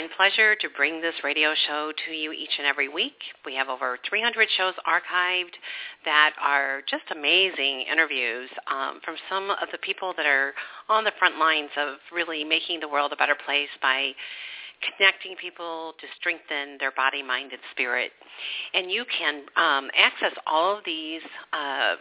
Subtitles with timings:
[0.00, 3.16] Divine pleasure to bring this radio show to you each and every week.
[3.44, 5.54] We have over 300 shows archived
[6.04, 10.52] that are just amazing interviews um, from some of the people that are
[10.88, 14.12] on the front lines of really making the world a better place by
[14.96, 18.12] connecting people to strengthen their body, mind, and spirit.
[18.72, 21.22] And you can um, access all of these
[21.52, 21.96] uh,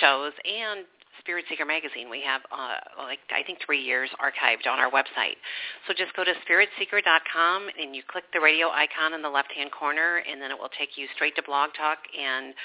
[0.00, 0.84] shows and
[1.28, 2.08] Spirit Seeker magazine.
[2.08, 5.36] We have uh, like I think three years archived on our website.
[5.84, 10.24] So just go to spiritseeker.com and you click the radio icon in the left-hand corner,
[10.24, 12.56] and then it will take you straight to Blog Talk, and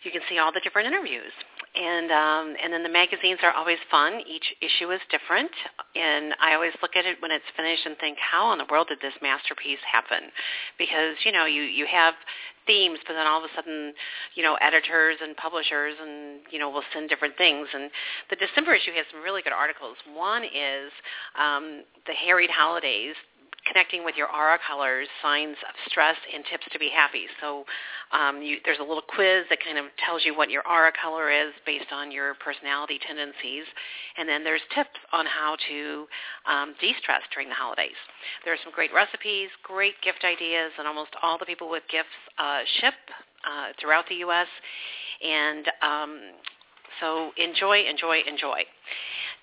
[0.00, 1.28] you can see all the different interviews.
[1.72, 4.20] And um, and then the magazines are always fun.
[4.26, 5.52] Each issue is different,
[5.94, 8.88] and I always look at it when it's finished and think, how in the world
[8.88, 10.34] did this masterpiece happen?
[10.78, 12.14] Because you know you you have
[12.66, 13.92] themes, but then all of a sudden,
[14.34, 17.66] you know, editors and publishers and, you know, will send different things.
[17.74, 17.90] And
[18.30, 19.96] the December issue has some really good articles.
[20.14, 20.92] One is
[21.38, 23.14] um, the harried holidays,
[23.66, 27.26] connecting with your aura colors, signs of stress, and tips to be happy.
[27.40, 27.64] So
[28.12, 31.30] um, you, there's a little quiz that kind of tells you what your aura color
[31.30, 33.64] is based on your personality tendencies.
[34.16, 36.06] And then there's tips on how to
[36.50, 37.98] um, de-stress during the holidays.
[38.44, 42.16] There are some great recipes, great gift ideas, and almost all the people with gifts
[42.38, 42.94] uh, ship
[43.44, 44.48] uh, throughout the U.S.
[45.22, 46.20] And um,
[47.00, 48.62] so enjoy, enjoy, enjoy.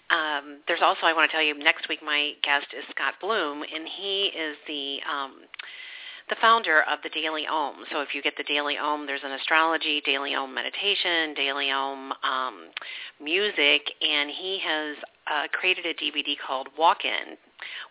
[0.09, 3.63] Um, there's also, I want to tell you, next week my guest is Scott Blum,
[3.63, 5.33] and he is the um,
[6.30, 7.86] the founder of the Daily Om.
[7.91, 12.11] So if you get the Daily Om, there's an astrology, Daily Om meditation, Daily Om
[12.23, 12.67] um,
[13.21, 14.97] music, and he has
[15.31, 17.37] uh, created a DVD called Walk In,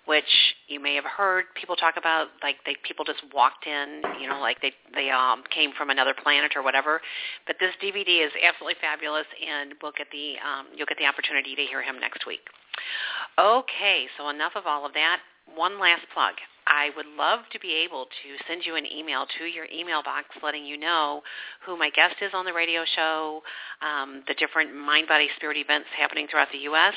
[0.07, 4.29] which you may have heard people talk about, like they people just walked in, you
[4.29, 7.01] know, like they they um, came from another planet or whatever.
[7.47, 11.55] But this DVD is absolutely fabulous, and we'll get the um, you'll get the opportunity
[11.55, 12.47] to hear him next week.
[13.39, 15.19] Okay, so enough of all of that.
[15.55, 16.35] One last plug.
[16.67, 20.27] I would love to be able to send you an email to your email box
[20.43, 21.23] letting you know
[21.65, 23.43] who my guest is on the radio show,
[23.83, 26.95] um, the different mind, body, spirit events happening throughout the U.S.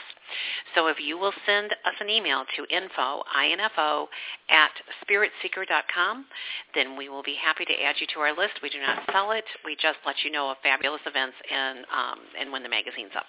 [0.75, 4.09] So if you will send us an email to info, I-N-F-O,
[4.50, 4.72] at
[5.06, 6.25] spiritseeker.com,
[6.74, 8.62] then we will be happy to add you to our list.
[8.63, 9.46] We do not sell it.
[9.63, 13.25] We just let you know of fabulous events and, um, and when the magazine's up.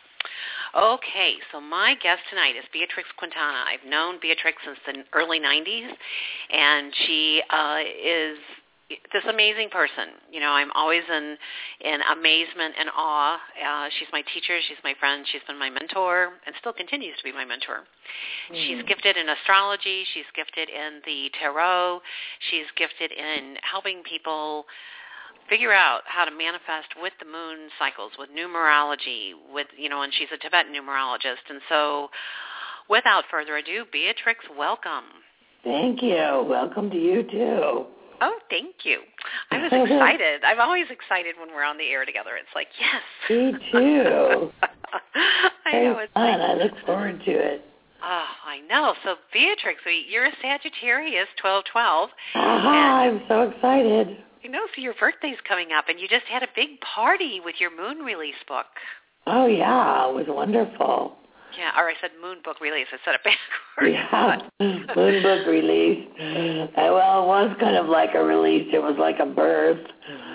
[0.75, 3.65] Okay, so my guest tonight is Beatrex Quntanna.
[3.67, 5.91] I've known Beatrix since the early 90s,
[6.53, 8.39] and she uh, is
[9.13, 10.19] this amazing person.
[10.31, 11.37] You know, I'm always in
[11.81, 13.35] in amazement and awe.
[13.35, 14.59] Uh, she's my teacher.
[14.69, 15.27] She's my friend.
[15.31, 17.87] She's been my mentor, and still continues to be my mentor.
[18.51, 18.55] Mm-hmm.
[18.55, 20.05] She's gifted in astrology.
[20.15, 22.01] She's gifted in the tarot.
[22.51, 24.67] She's gifted in helping people
[25.49, 30.13] figure out how to manifest with the moon cycles, with numerology, with you know, and
[30.15, 31.49] she's a Tibetan numerologist.
[31.49, 32.09] And so,
[32.89, 35.05] without further ado, Beatrex, welcome.
[35.65, 36.47] Thank you.
[36.49, 37.87] Welcome to you too.
[38.23, 39.01] Oh, thank you.
[39.51, 40.45] I was excited.
[40.45, 42.33] I'm always excited when we're on the air together.
[42.37, 43.03] It's like, yes.
[43.31, 44.53] Me too.
[45.67, 45.99] I know.
[45.99, 46.39] It's fun.
[46.39, 47.65] like, I look forward to it.
[48.03, 48.95] Oh, I know.
[49.05, 49.77] So Beatrex,
[50.09, 52.11] you're a Sagittarius, 1212.
[52.11, 54.19] Uh-huh, Aha, I'm so excited.
[54.43, 57.57] You know, so your birthday's coming up, and you just had a big party with
[57.59, 58.67] your moon release book.
[59.27, 61.17] Oh yeah, it was wonderful.
[61.59, 62.87] Yeah, or I said moon book release.
[62.93, 63.93] I said it backwards.
[63.93, 64.39] Yeah,
[64.97, 66.07] moon book release.
[66.19, 68.69] Uh, well, it was kind of like a release.
[68.73, 69.85] It was like a birth.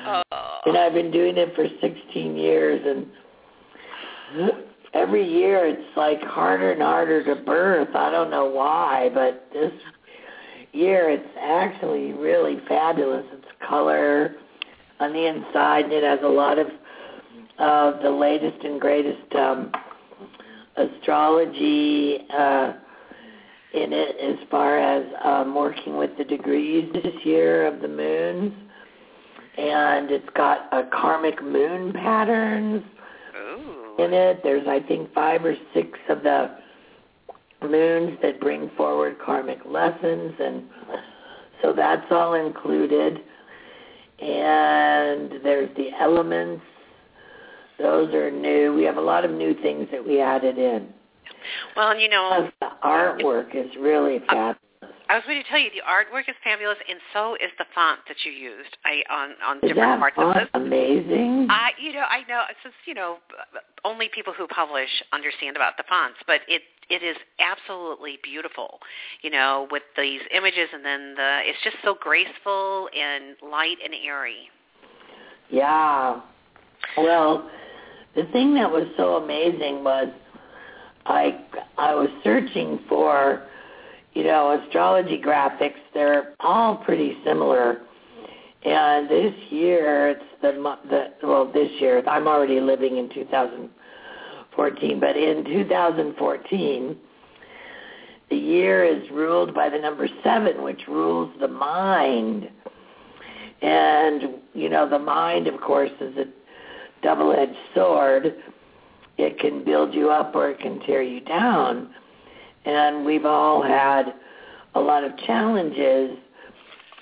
[0.06, 0.60] Oh.
[0.66, 4.52] And I've been doing it for 16 years, and
[4.94, 7.96] every year it's like harder and harder to birth.
[7.96, 9.72] I don't know why, but this
[10.74, 13.26] year it's actually really fabulous.
[13.68, 14.36] Color
[15.00, 16.68] on the inside, and it has a lot of
[17.60, 19.72] uh, the latest and greatest um,
[20.78, 22.74] astrology uh,
[23.74, 28.54] in it as far as um, working with the degrees this year of the moons.
[29.58, 32.84] And it's got a karmic moon patterns
[33.38, 33.96] Ooh.
[34.00, 34.42] in it.
[34.44, 36.58] There's, I think, five or six of the
[37.62, 40.34] moons that bring forward karmic lessons.
[40.40, 40.64] And
[41.62, 43.22] so that's all included.
[44.20, 46.64] And there's the elements
[47.78, 48.74] those are new.
[48.74, 50.88] We have a lot of new things that we added in.
[51.76, 54.60] Well, you know, Plus, the artwork is really uh, fabulous.
[55.08, 58.00] I was going to tell you the artwork is fabulous, and so is the font
[58.08, 58.76] that you used.
[58.86, 60.50] I on on Is different that parts of font this.
[60.54, 61.48] amazing?
[61.50, 63.18] I, you know, I know since you know
[63.84, 68.80] only people who publish understand about the fonts, but it it is absolutely beautiful.
[69.22, 73.94] You know, with these images, and then the it's just so graceful and light and
[74.06, 74.50] airy.
[75.50, 76.22] Yeah.
[76.98, 77.50] Well,
[78.16, 80.08] the thing that was so amazing was
[81.06, 81.42] I
[81.78, 83.44] I was searching for
[84.14, 85.80] you know astrology graphics.
[85.94, 87.82] They're all pretty similar.
[88.64, 90.52] And this year it's the
[90.90, 93.10] the well this year I'm already living in
[94.56, 96.98] 2014, but in 2014
[98.30, 102.50] the year is ruled by the number 7 which rules the mind.
[103.62, 104.24] And
[104.54, 106.26] you know the mind of course is a
[107.04, 108.36] double-edged sword.
[109.18, 111.90] It can build you up or it can tear you down.
[112.66, 114.14] And we've all had
[114.74, 116.18] a lot of challenges,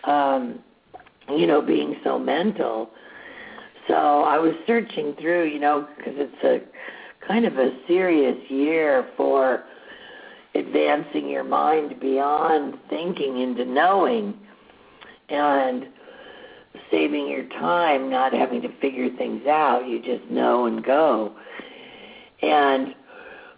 [0.04, 0.60] um,
[1.30, 2.90] you know, being so mental.
[3.88, 6.60] So I was searching through, you know, because it's a
[7.28, 9.64] kind of a serious year for
[10.56, 14.36] advancing your mind beyond thinking into knowing.
[15.30, 15.88] And
[16.94, 19.88] saving your time, not having to figure things out.
[19.88, 21.36] You just know and go.
[22.42, 22.96] And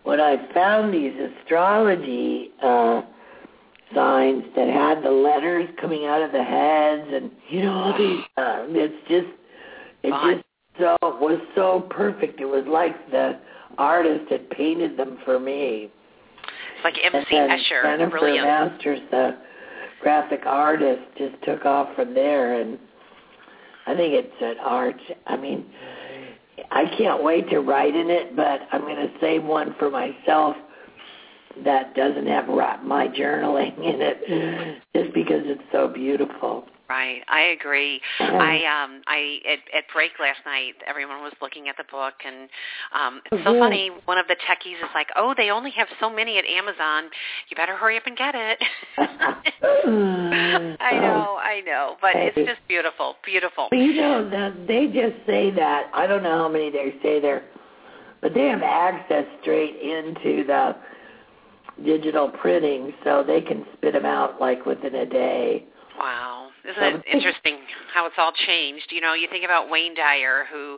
[0.03, 3.01] when I found these astrology uh,
[3.93, 8.23] signs that had the letters coming out of the heads, and you know, all these,
[8.37, 9.27] uh, it's just,
[10.03, 10.45] it just
[10.79, 12.39] so was so perfect.
[12.39, 13.39] It was like the
[13.77, 15.89] artist had painted them for me.
[16.75, 18.47] It's like And MC then Escher, Jennifer brilliant.
[18.47, 19.37] Masters, the
[20.01, 22.77] graphic artist, just took off from there, and
[23.87, 24.99] I think it's an art.
[25.27, 25.65] I mean,
[26.71, 30.55] I can't wait to write in it, but I'm going to save one for myself
[31.63, 36.65] that doesn't have my journaling in it, just because it's so beautiful.
[36.87, 37.99] Right, I agree.
[38.19, 42.47] I um I at, at break last night, everyone was looking at the book, and
[42.93, 43.89] um it's so funny.
[44.05, 47.09] One of the techies is like, "Oh, they only have so many at Amazon.
[47.49, 48.59] You better hurry up and get it."
[48.97, 53.67] I know, I know, but it's just beautiful, beautiful.
[53.71, 55.89] But you know, that they just say that.
[55.91, 57.45] I don't know how many they say there,
[58.21, 60.75] but they have access straight into the
[61.83, 65.65] digital printing, so they can spit them out like within a day.
[65.99, 66.49] Wow.
[66.63, 67.57] Isn't it interesting
[67.93, 68.87] how it's all changed?
[68.91, 70.77] You know, you think about Wayne Dyer, who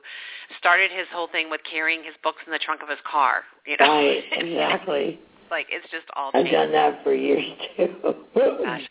[0.59, 3.43] started his whole thing with carrying his books in the trunk of his car.
[3.65, 5.19] You know, Right, exactly.
[5.49, 6.51] Like it's just all I've changed.
[6.51, 7.43] done that for years
[7.75, 7.95] too.
[8.35, 8.87] Gosh.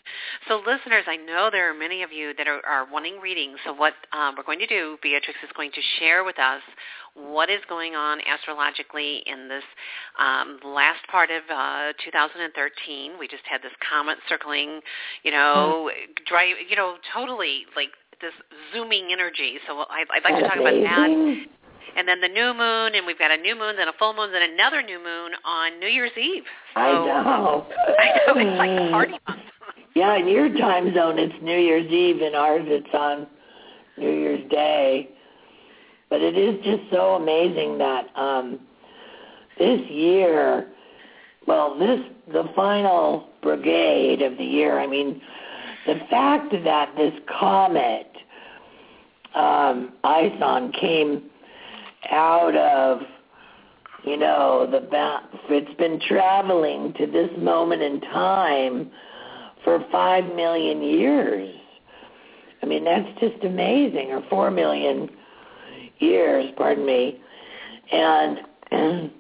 [0.49, 3.59] So listeners, I know there are many of you that are, are wanting readings.
[3.65, 6.63] So what um, we're going to do, Beatrex is going to share with us
[7.15, 9.65] what is going on astrologically in this
[10.19, 13.13] um, last part of uh, 2013.
[13.19, 14.81] We just had this comet circling,
[15.23, 15.91] you know,
[16.27, 17.89] dry, you know, totally like
[18.21, 18.33] this
[18.73, 19.59] zooming energy.
[19.67, 21.47] So I, I'd like to talk about that.
[21.95, 24.33] And then the new moon, and we've got a new moon, then a full moon,
[24.33, 26.45] then another new moon on New Year's Eve.
[26.75, 27.67] So, I know.
[27.99, 29.41] I know it's like party month.
[29.95, 33.27] Yeah, in your time zone it's New Year's Eve, in ours it's on
[33.97, 35.09] New Year's Day.
[36.11, 38.61] But it is just so amazing that um,
[39.59, 40.69] this year,
[41.47, 44.79] well, this the final brigade of the year.
[44.79, 45.23] I mean,
[45.87, 48.11] the fact that this comet
[49.35, 51.23] um, Ison came
[52.11, 53.01] out of
[54.05, 54.87] you know the
[55.49, 58.91] it's been traveling to this moment in time
[59.65, 61.55] for five million years.
[62.63, 65.09] I mean that's just amazing, or four million
[65.99, 67.21] years, pardon me,
[67.93, 68.39] and
[68.71, 69.11] and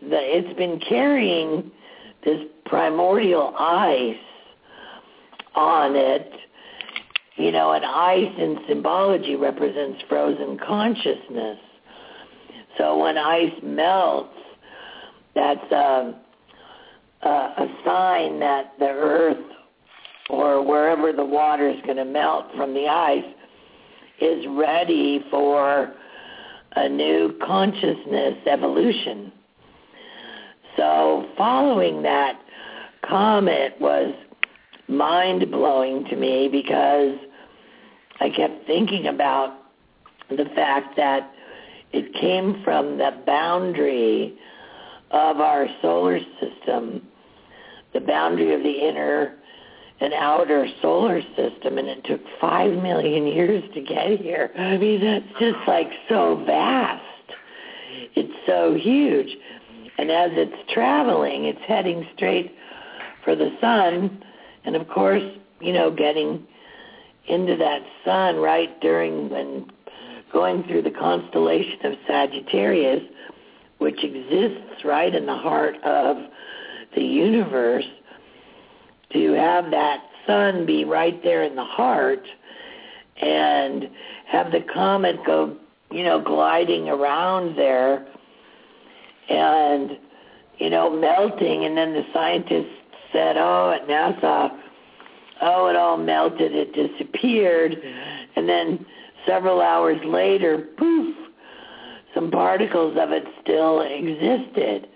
[0.00, 1.70] the, it's been carrying
[2.24, 4.16] this primordial ice
[5.54, 6.32] on it.
[7.36, 11.58] You know, and ice in symbology represents frozen consciousness.
[12.78, 14.34] So when ice melts,
[15.34, 16.14] that's a,
[17.22, 19.46] a, a sign that the earth
[20.28, 23.24] or wherever the water is going to melt from the ice
[24.20, 25.94] is ready for
[26.76, 29.32] a new consciousness evolution.
[30.76, 32.40] So following that
[33.06, 34.14] comet was
[34.88, 37.16] mind blowing to me because
[38.20, 39.58] I kept thinking about
[40.28, 41.32] the fact that
[41.92, 44.38] it came from the boundary
[45.10, 47.02] of our solar system,
[47.92, 49.36] the boundary of the inner
[50.00, 54.50] and outer solar system, and it took five million years to get here.
[54.58, 57.02] I mean, that's just like so vast.
[58.16, 59.36] it's so huge.
[59.98, 62.54] And as it's traveling, it's heading straight
[63.24, 64.24] for the sun.
[64.64, 65.22] And of course,
[65.60, 66.46] you know, getting
[67.28, 69.70] into that sun right during when
[70.32, 73.02] going through the constellation of Sagittarius,
[73.78, 76.16] which exists right in the heart of
[76.94, 77.84] the universe,
[79.12, 82.24] to have that sun be right there in the heart
[83.20, 83.88] and
[84.26, 85.56] have the comet go,
[85.90, 88.06] you know, gliding around there
[89.28, 89.98] and,
[90.58, 91.64] you know, melting.
[91.64, 92.81] And then the scientists
[93.12, 94.50] said, oh, at NASA,
[95.42, 97.76] oh, it all melted, it disappeared.
[98.36, 98.86] And then
[99.26, 101.16] several hours later, poof,
[102.14, 104.88] some particles of it still existed.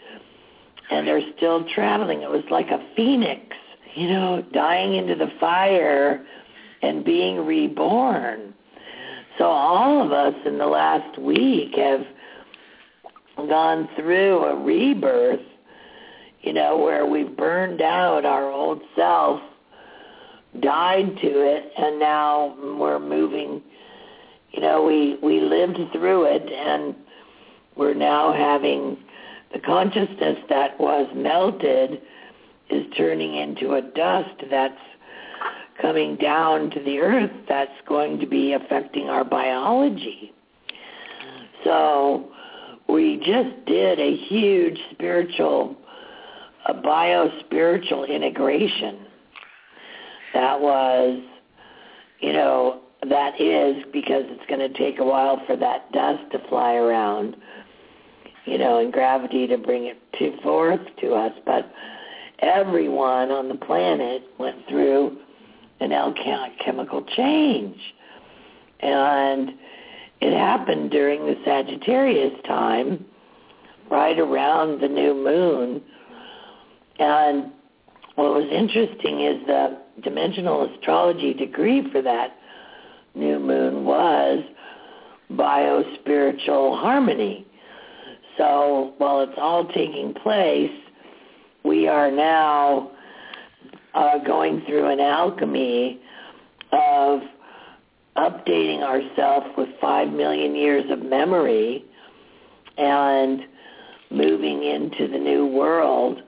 [0.91, 2.23] And they're still traveling.
[2.23, 3.57] It was like a phoenix,
[3.95, 6.25] you know, dying into the fire
[6.83, 8.55] and being reborn.
[9.39, 12.07] So all of us in the last week have
[13.37, 15.41] gone through a rebirth,
[16.47, 19.41] you know, where we've burned out our old self,
[20.61, 23.61] died to it, and now we're moving,
[24.53, 26.95] you know, we, we lived through it and
[27.77, 28.97] we're now having
[29.53, 32.01] the consciousness that was melted
[32.71, 34.75] is turning into a dust that's
[35.83, 40.33] coming down to the earth that's going to be affecting our biology.
[41.65, 42.31] So
[42.89, 45.77] we just did a huge spiritual,
[46.69, 49.07] a bio-spiritual integration.
[50.35, 51.23] That was,
[52.21, 56.39] you know, that is because it's going to take a while for that dust to
[56.49, 57.37] fly around,
[58.45, 61.33] you know, and gravity to bring it to forth to us.
[61.45, 61.71] But
[62.41, 65.19] everyone on the planet went through
[65.81, 67.79] an alchemical chemical change.
[68.81, 69.53] And
[70.21, 73.05] it happened during the Sagittarius time,
[73.91, 75.83] right around the new moon.
[76.99, 77.53] And
[78.15, 82.37] what was interesting is the dimensional astrology degree for that
[83.15, 84.43] new moon was
[85.31, 87.47] bio-spiritual harmony.
[88.39, 90.71] So while it's all taking place,
[91.65, 92.91] we are now
[93.95, 96.01] uh, going through an alchemy
[96.73, 97.21] of
[98.17, 101.85] updating ourselves with five million years of memory
[102.79, 103.41] and
[104.11, 106.23] moving into the new world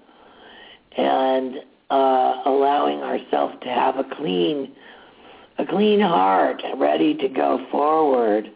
[0.98, 1.56] and
[1.90, 4.72] uh, allowing ourselves to have a clean
[5.58, 8.50] a clean heart ready to go forward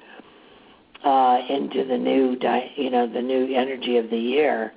[1.05, 4.73] uh, into the new di- you know the new energy of the year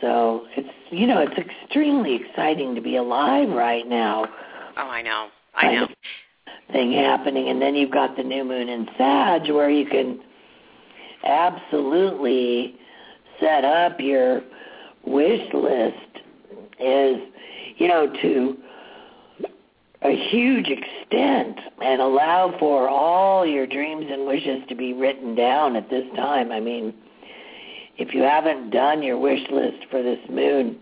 [0.00, 4.26] so it's you know it's extremely exciting to be alive right now.
[4.76, 5.28] Oh, I know.
[5.54, 5.88] I know.
[6.72, 10.20] Thing happening, and then you've got the new moon in Sag, where you can
[11.24, 12.76] absolutely
[13.40, 14.42] set up your
[15.08, 16.24] wish list
[16.80, 17.16] is
[17.78, 18.56] you know to
[20.02, 25.74] a huge extent and allow for all your dreams and wishes to be written down
[25.74, 26.52] at this time.
[26.52, 26.94] I mean,
[27.96, 30.78] if you haven't done your wish list for this moon,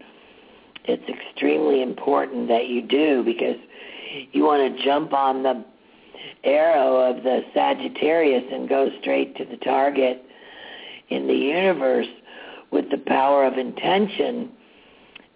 [0.85, 3.56] it's extremely important that you do because
[4.33, 5.64] you want to jump on the
[6.45, 10.23] arrow of the Sagittarius and go straight to the target
[11.09, 12.06] in the universe
[12.71, 14.51] with the power of intention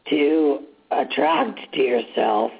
[0.09, 0.61] to
[0.91, 2.51] attract to yourself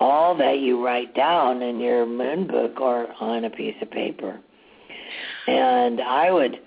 [0.00, 4.38] all that you write down in your moon book or on a piece of paper.
[5.46, 6.60] And I would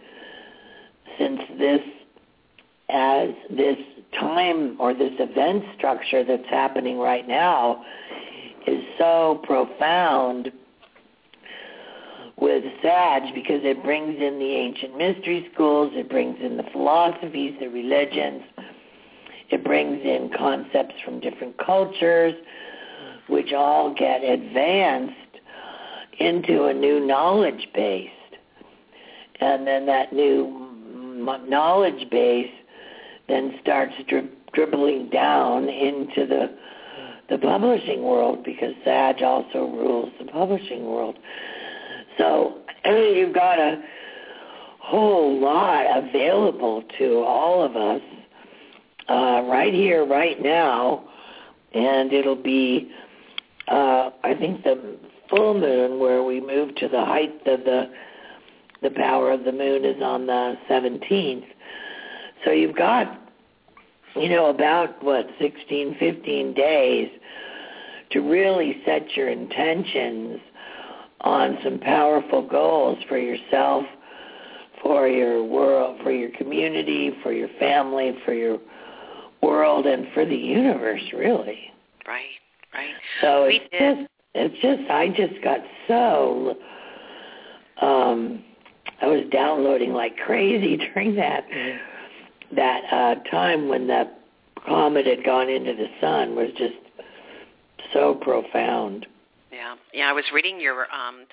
[1.18, 1.82] since this
[2.90, 3.78] as this
[4.20, 7.84] time or this event structure that's happening right now
[8.68, 10.52] is so profound
[12.41, 17.55] with Sag because it brings in the ancient mystery schools, it brings in the philosophies,
[17.60, 18.41] the religions,
[19.51, 22.33] it brings in concepts from different cultures,
[23.27, 25.13] which all get advanced
[26.19, 28.10] into a new knowledge base.
[29.39, 30.67] And then that new
[31.48, 32.51] knowledge base
[33.27, 36.57] then starts dri- dribbling down into the
[37.29, 41.17] the publishing world because Sag also rules the publishing world.
[42.22, 42.54] So
[42.86, 43.82] you've got a
[44.80, 48.01] whole lot available to all of us
[49.10, 51.04] uh, right here, right now,
[51.74, 52.92] and it'll be,
[53.68, 54.98] uh, I think, the
[55.32, 57.92] full moon where we move to the height of the
[58.84, 61.46] the power of the moon is on the 17th.
[62.44, 63.22] So you've got,
[64.16, 67.10] you know, about, what, 16, 15 days
[68.10, 70.40] to really set your intentions
[71.22, 73.86] on some powerful goals for yourself,
[74.82, 78.58] for your world for your community, for your family, for your
[79.42, 81.60] world, and for the universe, really.
[82.08, 82.24] Right,
[82.74, 82.94] right.
[83.22, 83.98] So We it's did.
[83.98, 86.56] just, it's just, I just got so,
[87.82, 88.44] um,
[89.01, 91.46] I was downloading like crazy during that
[92.56, 94.12] that uh, time when the
[94.66, 96.75] comet had gone into the sun was just
[97.94, 99.06] so profound.
[99.62, 100.10] Yeah, yeah.
[100.10, 101.30] I was reading your, um,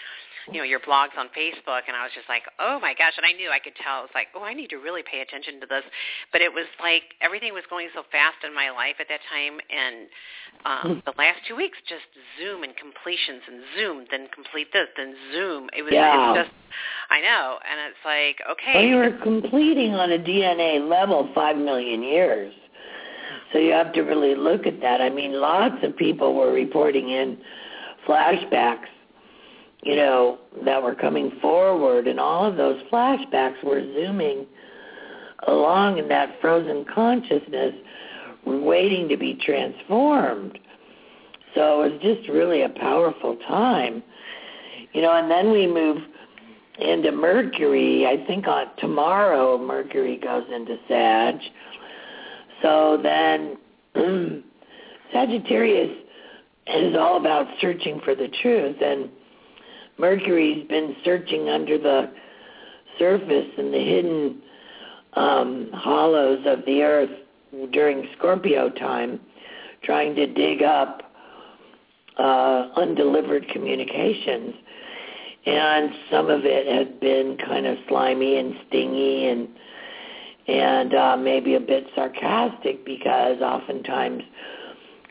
[0.53, 3.17] you know, your blogs on Facebook, and I was just like, oh my gosh!
[3.17, 4.05] And I knew I could tell.
[4.05, 5.85] It was like, oh, I need to really pay attention to this.
[6.33, 9.57] But it was like everything was going so fast in my life at that time,
[9.73, 9.97] and
[10.69, 12.05] um, the last two weeks just
[12.37, 15.73] zoom and completions and zoom, then complete this, then zoom.
[15.77, 16.33] It was, it Yeah.
[16.37, 16.55] was just,
[17.11, 21.57] I know, and it's like, okay, Well, you were completing on a DNA level five
[21.57, 22.53] million years.
[23.53, 25.01] So you have to really look at that.
[25.01, 27.39] I mean, lots of people were reporting in
[28.09, 28.87] flashbacks,
[29.83, 34.47] you know, that were coming forward, and all of those flashbacks were zooming
[35.47, 37.75] along in that frozen consciousness,
[38.45, 40.59] waiting to be transformed.
[41.55, 44.03] So it was just really a powerful time.
[44.93, 45.99] You know, and then we move
[46.79, 48.07] into Mercury.
[48.07, 51.37] I think on tomorrow Mercury goes into Sag.
[52.63, 53.57] So then
[55.13, 55.97] Sagittarius
[56.69, 59.11] is all about searching for the truth and
[59.99, 62.11] Mercury's been searching under the
[62.99, 64.43] surface and the hidden
[65.15, 67.11] um, hollows of the earth
[67.73, 69.21] during Scorpio time,
[69.83, 71.03] trying to dig up
[72.19, 74.55] uh, undelivered communications.
[75.47, 79.49] And some of it has been kind of slimy and stingy and
[80.47, 84.23] and uh, maybe a bit sarcastic because oftentimes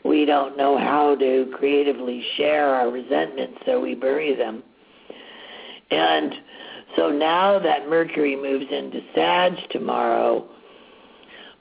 [0.04, 4.62] we don't know how to creatively share our resentments, so we bury them.
[5.90, 6.34] And
[6.96, 10.48] so now that Mercury moves into Sag tomorrow,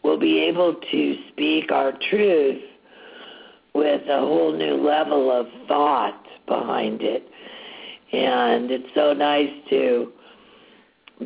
[0.03, 2.61] we'll be able to speak our truth
[3.73, 7.27] with a whole new level of thought behind it
[8.11, 10.11] and it's so nice to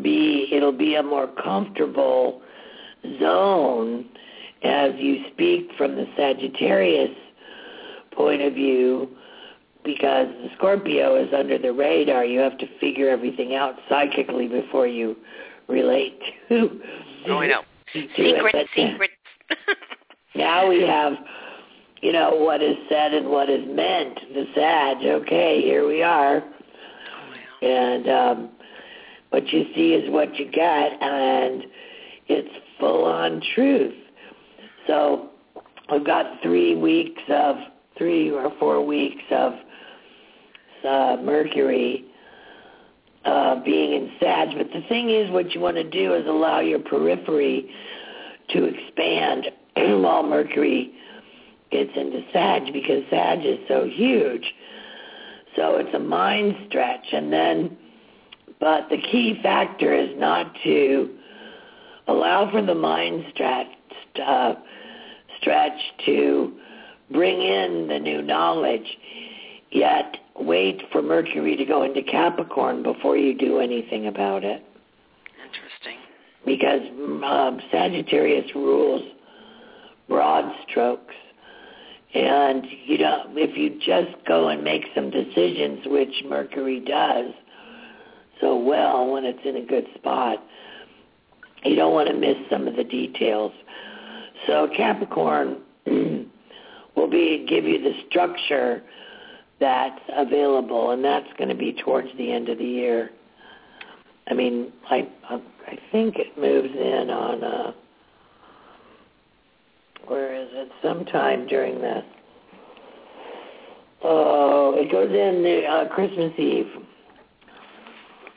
[0.02, 2.42] be it'll be a more comfortable
[3.20, 4.06] zone
[4.64, 7.16] as you speak from the Sagittarius
[8.12, 9.10] point of view
[9.84, 14.88] because the Scorpio is under the radar you have to figure everything out psychically before
[14.88, 15.16] you
[15.68, 16.20] relate
[16.50, 16.82] to
[17.28, 17.62] oh, I know,
[17.94, 19.12] secret, But secret.
[20.36, 21.14] now we have
[22.02, 24.98] you know what is said and what is meant the Sag.
[25.06, 26.44] Okay here we are.
[27.62, 28.50] And um,
[29.30, 31.64] what you see is what you get, and
[32.28, 33.94] it's full on truth.
[34.88, 35.30] So
[35.92, 37.56] we've got three weeks of
[37.98, 39.54] three or four weeks of
[40.88, 42.06] uh, Mercury
[43.26, 44.58] uh, being in Sag.
[44.58, 47.70] But the thing is, what you want to do is allow your periphery
[48.50, 50.92] to expand while Mercury
[51.72, 54.54] gets into Sag because Sag is so huge.
[55.56, 57.06] So it's a mind stretch.
[57.14, 57.78] And then,
[58.60, 61.16] but the key factor is not to
[62.08, 63.68] allow for the mind stretch,
[64.20, 64.54] uh,
[65.40, 66.54] stretch to
[67.12, 68.86] bring in the new knowledge,
[69.72, 74.64] yet wait for Mercury to go into Capricorn before you do anything about it.
[75.46, 75.98] Interesting.
[76.46, 76.82] Because
[77.24, 79.04] um, Sagittarius rules
[80.08, 81.16] broad strokes.
[82.14, 87.32] And you know, if you just go and make some decisions, which Mercury does
[88.42, 90.44] so well when it's in a good spot,
[91.64, 93.54] you don't want to miss some of the details.
[94.48, 95.58] So Capricorn
[96.96, 98.82] will be give you the structure
[99.60, 103.12] that's available, and that's going to be towards the end of the year.
[104.28, 107.44] I mean, I I think it moves in on.
[107.44, 107.72] Uh,
[110.08, 110.70] where is it?
[110.82, 112.04] Sometime during the.
[114.04, 116.66] Oh, it goes in the, uh, Christmas Eve.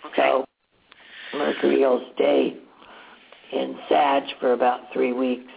[0.06, 0.16] Okay.
[0.16, 0.44] So
[1.34, 2.58] Mercury will stay
[3.52, 5.50] in Sag for about three weeks.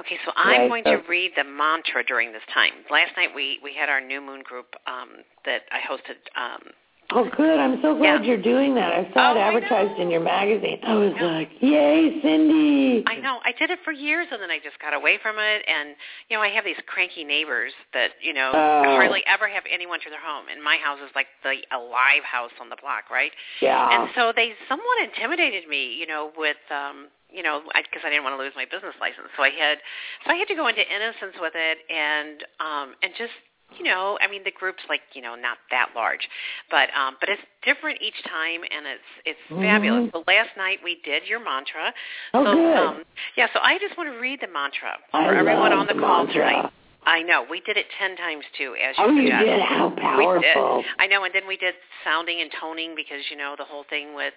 [0.00, 2.72] Okay, so I'm Right, going to read the mantra during this time.
[2.90, 6.16] Last night we we had our new moon group um, that I hosted.
[6.36, 6.72] Um,
[7.12, 7.58] Oh, good.
[7.58, 8.28] I'm so glad Yeah.
[8.28, 8.92] you're doing that.
[8.92, 10.78] I saw Oh, it advertised in your magazine.
[10.84, 11.24] I was Yeah.
[11.24, 13.02] like, yay, Cynde.
[13.08, 15.64] I know I did it for years, and then I just got away from it.
[15.66, 15.96] And
[16.28, 18.94] you know, I have these cranky neighbors that you know Oh.
[18.94, 20.46] hardly ever have anyone to their home.
[20.48, 23.32] And my house is like the alive house on the block, right?
[23.60, 23.90] Yeah.
[23.90, 28.24] And so they somewhat intimidated me, you know, with um, you know, because I, didn't
[28.24, 29.30] want to lose my business license.
[29.36, 29.78] So I had,
[30.24, 33.32] so I had to go into innocence with it, and um, and just
[33.78, 36.26] you know, I mean the group's like, you know, not that large,
[36.70, 39.62] but um but it's different each time and it's it's Mhm.
[39.62, 40.10] fabulous.
[40.12, 41.94] So last night we did your mantra.
[42.34, 42.76] Oh, so good.
[42.76, 43.04] um
[43.36, 46.00] yeah, so I just want to read the mantra for I everyone on the, the
[46.00, 46.50] call mantra.
[46.50, 46.72] tonight.
[47.04, 47.46] I know.
[47.48, 49.62] We did it 10 times too as you Oh, you did?
[49.62, 50.84] How powerful.
[50.98, 54.14] I know, and then we did sounding and toning because you know the whole thing
[54.14, 54.34] with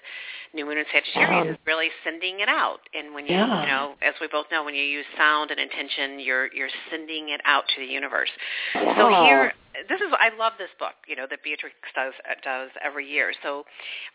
[0.53, 1.51] New Moon and Sagittarius Yeah.
[1.51, 2.79] is really sending it out.
[2.93, 3.61] And when you, Yeah.
[3.61, 7.29] you know, as we both know, when you use sound and intention, you're you're sending
[7.29, 8.31] it out to the universe.
[8.73, 9.53] So here,
[9.89, 13.33] this is I love this book, you know, that Beatrex does does every year.
[13.43, 13.63] So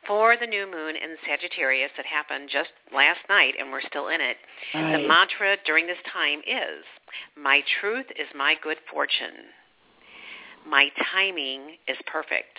[0.07, 4.21] for the new moon in Sagittarius that happened just last night, and we're still in
[4.21, 4.37] it,
[4.73, 6.85] the mantra during this time is,
[7.37, 9.53] "My truth is my good fortune.
[10.67, 12.59] My timing is perfect.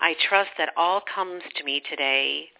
[0.00, 2.50] I trust that all comes to me today.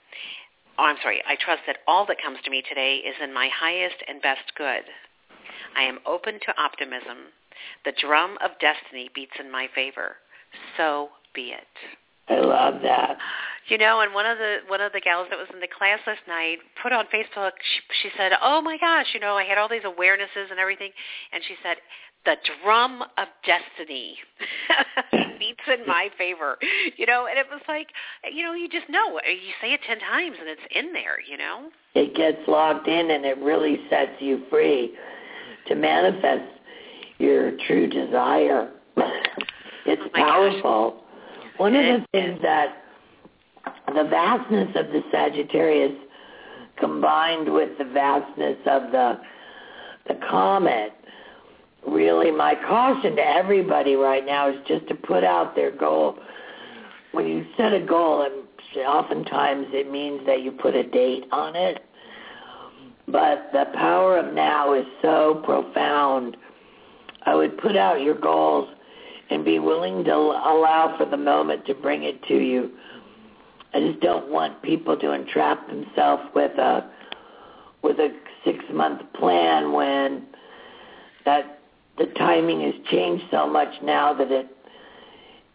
[0.78, 1.22] Oh, I'm sorry.
[1.26, 4.54] I trust that all that comes to me today is in my highest and best
[4.56, 4.84] good.
[5.76, 7.32] I am open to optimism.
[7.84, 10.16] The drum of destiny beats in my favor.
[10.76, 11.66] So be it.
[12.28, 13.18] I love that.
[13.68, 15.98] You know, and one of the one of the gals that was in the class
[16.06, 17.52] last night put on Facebook.
[17.62, 20.90] She, she said, "Oh my gosh, you know, I had all these awarenesses and everything,"
[21.32, 21.76] and she said,
[22.24, 24.16] "The drum of destiny
[25.38, 26.56] beats in my favor."
[26.96, 27.88] You know, and it was like,
[28.32, 29.20] you know, you just know.
[29.26, 31.18] You say it ten times, and it's in there.
[31.28, 31.70] You know.
[31.94, 34.94] It gets locked in and it really sets you free
[35.66, 36.59] to manifest
[37.20, 38.70] your true desire.
[38.96, 40.62] it's Oh my gosh.
[40.62, 41.04] powerful.
[41.58, 42.76] One of It the things that
[43.94, 45.92] the vastness of the Sagittarius
[46.78, 49.20] combined with the vastness of the
[50.08, 50.92] the comet
[51.86, 56.18] really my caution to everybody right now is just to put out their goal
[57.12, 58.32] when you set a goal and
[58.86, 61.84] oftentimes it means that you put a date on it
[63.06, 66.36] but the power of now is so profound
[67.30, 68.68] i would put out your goals
[69.30, 72.70] and be willing to allow for the moment to bring it to you
[73.74, 76.90] i just don't want people to entrap themselves with a
[77.82, 78.08] with a
[78.44, 80.26] six month plan when
[81.24, 81.60] that
[81.98, 84.46] the timing has changed so much now that it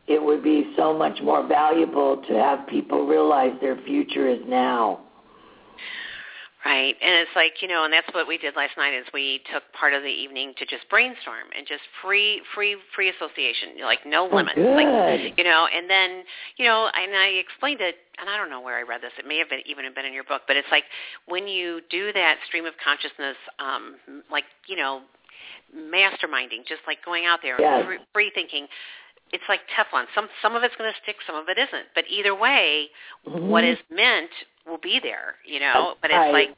[0.08, 5.00] it would be so much more valuable to have people realize their future is now.
[6.66, 6.98] Right.
[7.00, 9.62] And it's like, you know, and that's what we did last night is we took
[9.78, 14.26] part of the evening to just brainstorm and just free free free association, like no
[14.26, 14.58] Oh, limits.
[14.58, 14.74] good.
[14.74, 16.26] Like you know, and then,
[16.58, 19.14] you know, and I explained it and I don't know where I read this.
[19.20, 20.86] It may have been even been in your book, but it's like
[21.28, 24.02] when you do that stream of consciousness um
[24.34, 25.02] like, you know,
[25.70, 27.78] masterminding, just like going out there Yes.
[27.78, 28.66] and free, free thinking,
[29.32, 30.06] it's like Teflon.
[30.16, 31.94] Some some of it's going to stick, some of it isn't.
[31.94, 32.90] But either way,
[33.24, 33.74] what Mhm.
[33.74, 34.32] is meant
[34.76, 35.96] will be there, you know.
[36.02, 36.34] But it's right.
[36.34, 36.50] like,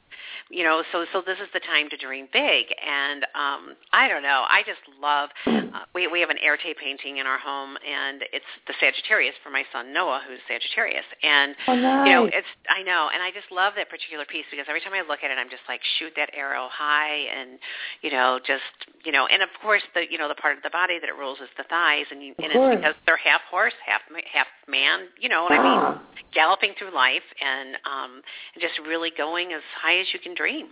[0.50, 2.66] you know, so so this is the time to dream big.
[2.84, 5.30] And um I don't know, I just love.
[5.46, 9.50] Uh, we we have an Erte painting in our home, and it's the Sagittarius for
[9.50, 12.06] my son Noah, who's Sagittarius, and Oh, nice.
[12.06, 14.94] you know, it's I know, and I just love that particular piece because every time
[14.94, 17.58] I look at it, I'm just like shoot that arrow high, and
[18.00, 18.64] you know, just
[19.04, 21.16] you know, and of course the you know the part of the body that it
[21.16, 24.00] rules is the thighs, and you, and it's because they're half horse, half
[24.32, 25.80] half man, you know what I mean?
[25.80, 26.02] Ah,
[26.34, 28.20] Galloping through life and um
[28.54, 30.68] and just really going as high as you can dream.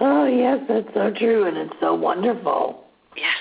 [0.00, 2.84] oh yes, that's so true, and it's so wonderful.
[3.16, 3.36] Yes.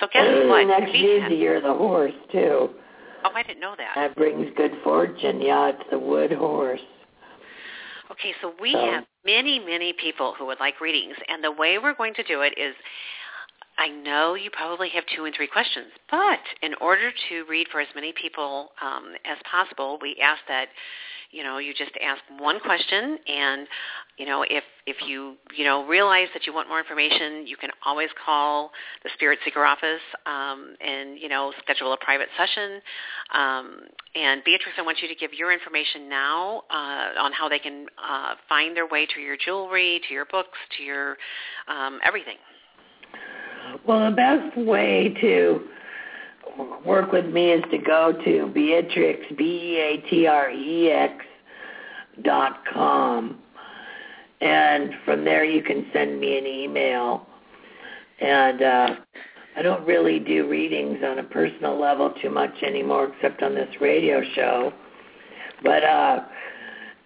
[0.00, 0.66] So guess what?
[0.66, 2.70] Next We year's have- the year of the horse too.
[3.24, 3.92] oh, I didn't know that.
[3.94, 5.40] That brings good fortune.
[5.40, 6.80] Yeah, it's the wood horse.
[8.10, 11.78] Okay, so we So- have many, many people who would like readings, and the way
[11.78, 12.74] we're going to do it is
[13.80, 17.80] I know you probably have two and three questions, but in order to read for
[17.80, 20.68] as many people um, as possible, we ask that
[21.30, 23.66] you know you just ask one question, and
[24.16, 27.70] you know if if you you know realize that you want more information, you can
[27.84, 28.70] always call
[29.04, 32.80] the Spirit Seeker office um, and you know schedule a private session.
[33.34, 33.80] Um,
[34.14, 37.86] and Beatrice, I want you to give your information now uh, on how they can
[37.98, 41.16] uh, find their way to your jewelry, to your books, to your
[41.68, 42.36] um, everything.
[43.86, 45.68] Well, the best way to
[46.84, 51.24] work with me is to go to Beatrex, B-E-A-T-R-E-X
[52.22, 53.38] dot com.
[54.40, 57.26] And from there you can send me an email.
[58.20, 58.96] And uh,
[59.56, 63.68] I don't really do readings on a personal level too much anymore except on this
[63.80, 64.72] radio show.
[65.62, 66.20] But uh,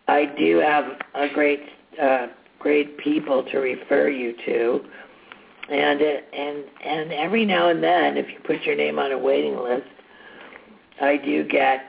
[0.08, 1.60] I do have a great,
[2.00, 2.26] uh,
[2.58, 4.84] great people to refer you to
[5.72, 9.18] and it, and and every now and then, if you put your name on a
[9.18, 9.88] waiting list,
[11.00, 11.80] I do get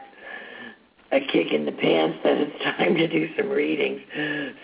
[1.11, 4.01] a kick in the pants that it's time to do some readings,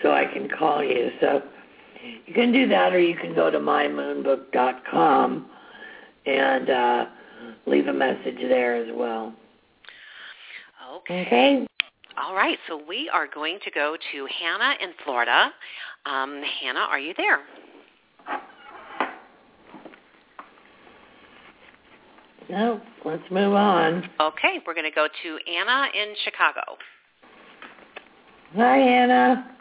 [0.02, 1.10] so I can call you.
[1.20, 1.42] So
[2.26, 5.50] you can do that, or you can go to mymoonbook.com
[6.26, 7.06] and uh,
[7.66, 9.34] leave a message there as well.
[10.96, 11.26] Okay.
[11.26, 11.66] Okay.
[12.16, 12.58] All right.
[12.68, 15.52] So we are going to go to Hannah in Florida.
[16.06, 17.40] Um, Hannah, are you there?
[22.50, 24.10] No, let's move on.
[24.20, 24.60] Okay.
[24.66, 26.76] We're going to go to Anna in Chicago.
[28.56, 29.56] Hi, Anna.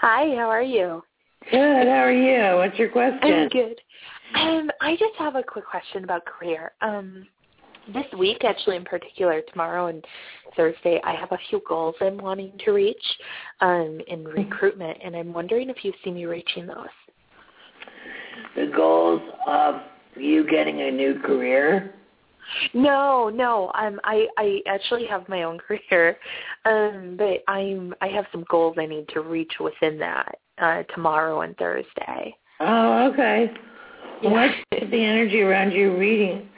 [0.00, 1.02] Hi, how are you?
[1.50, 1.86] Good.
[1.86, 2.56] How are you?
[2.56, 3.20] What's your question?
[3.22, 3.78] I'm good.
[4.34, 6.72] Um, I just have a quick question about career.
[6.80, 7.26] Um,
[7.92, 10.02] this week, actually, in particular, tomorrow and
[10.56, 13.04] Thursday, I have a few goals I'm wanting to reach
[13.60, 16.86] um, in recruitment, and I'm wondering if you see me reaching those.
[18.56, 19.82] The goals of
[20.16, 21.94] you getting a new career.
[22.72, 23.70] No, no.
[23.74, 26.16] Um, I I actually have my own career,
[26.64, 31.42] um, but I'm I have some goals I need to reach within that uh, tomorrow
[31.42, 32.36] and Thursday.
[32.60, 33.50] Oh, okay.
[34.22, 34.30] Yeah.
[34.30, 36.48] What's the energy around you reading,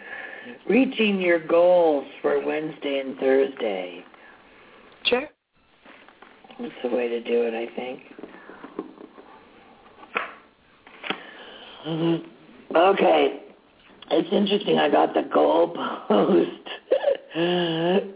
[0.68, 4.04] reaching your goals for Wednesday and Thursday?
[5.04, 5.28] Sure.
[6.58, 8.00] That's the way to do it, I think.
[11.86, 12.24] Mhm.
[12.74, 13.45] Okay.
[14.10, 14.78] It's interesting.
[14.78, 15.68] I got the goal
[16.08, 16.50] post.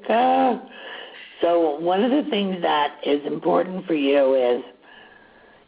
[0.08, 0.62] Ah.
[1.40, 4.62] so one of the things that is important for you is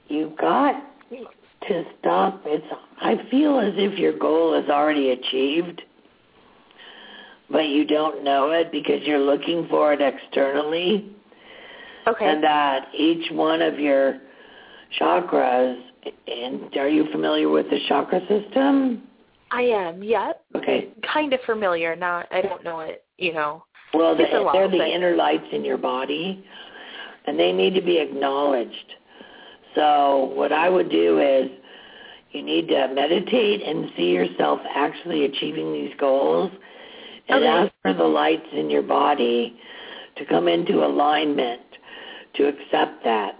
[0.09, 0.83] you've got
[1.69, 2.43] to stop.
[2.47, 2.67] It's.
[3.01, 5.83] I feel as if your goal is already achieved,
[7.51, 11.15] but you don't know it because you're looking for it externally
[12.07, 12.29] Okay.
[12.29, 14.19] and that each one of your
[15.01, 15.81] chakras
[16.27, 19.03] and are you familiar with the chakra system
[19.53, 20.03] I am.
[20.03, 20.45] Yep.
[20.57, 21.95] okay Kind of familiar.
[21.97, 22.27] Not.
[22.31, 23.05] I don't know it.
[23.19, 23.65] You know.
[23.95, 26.45] well the, they're the inner lights in your body
[27.27, 28.95] and they need to be acknowledged
[29.77, 31.51] so what i would do is
[32.33, 36.51] you need to meditate and see yourself actually achieving these goals
[37.29, 37.47] and Okay.
[37.47, 39.57] ask for the lights in your body
[40.17, 41.61] to come into alignment
[42.35, 43.37] to accept that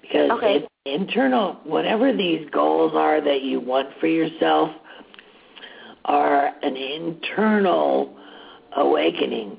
[0.00, 0.56] because Okay.
[0.56, 4.70] it's internal whatever these goals are that you want for yourself
[6.04, 8.16] are an internal
[8.76, 9.58] awakening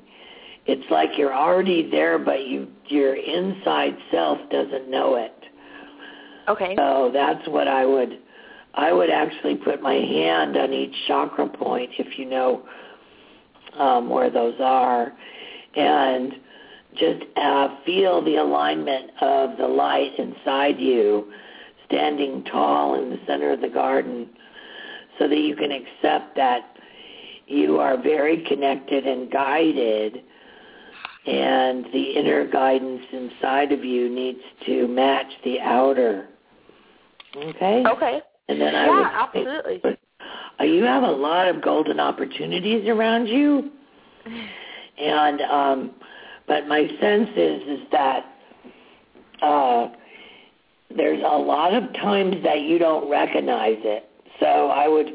[0.66, 5.32] it's like you're already there but you your inside self doesn't know it
[6.46, 6.74] Okay.
[6.76, 8.18] so that's what I would
[8.74, 12.62] I would actually put my hand on each chakra point if you know
[13.78, 15.12] um, where those are
[15.76, 16.32] and
[16.96, 21.32] just uh, feel the alignment of the light inside you
[21.86, 24.28] standing tall in the center of the garden
[25.18, 26.76] so that you can accept that
[27.46, 30.22] you are very connected and guided
[31.26, 36.28] and the inner guidance inside of you needs to match the outer.
[37.36, 37.82] Okay?
[37.86, 38.20] Okay.
[38.48, 39.98] And then I Yeah, would absolutely.
[40.60, 43.70] you have a lot of golden opportunities around you.
[44.98, 45.90] And um
[46.46, 48.26] but my sense is is that
[49.42, 49.88] uh
[50.94, 54.08] there's a lot of times that you don't recognize it.
[54.44, 55.08] So I would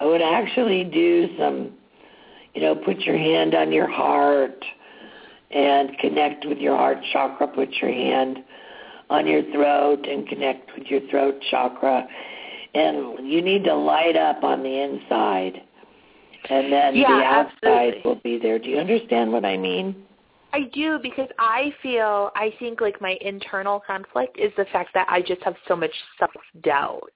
[0.00, 1.72] I would actually do some
[2.56, 4.64] you know, put your hand on your heart
[5.50, 8.38] and connect with your heart chakra, put your hand
[9.10, 12.08] on your throat and connect with your throat chakra.
[12.74, 15.62] And you need to light up on the inside.
[16.48, 18.02] And then Yeah, the outside absolutely.
[18.04, 18.58] will be there.
[18.58, 19.94] Do you understand what I mean?
[20.54, 25.06] I do because I feel I think like my internal conflict is the fact that
[25.10, 26.30] I just have so much self
[26.62, 27.12] doubt.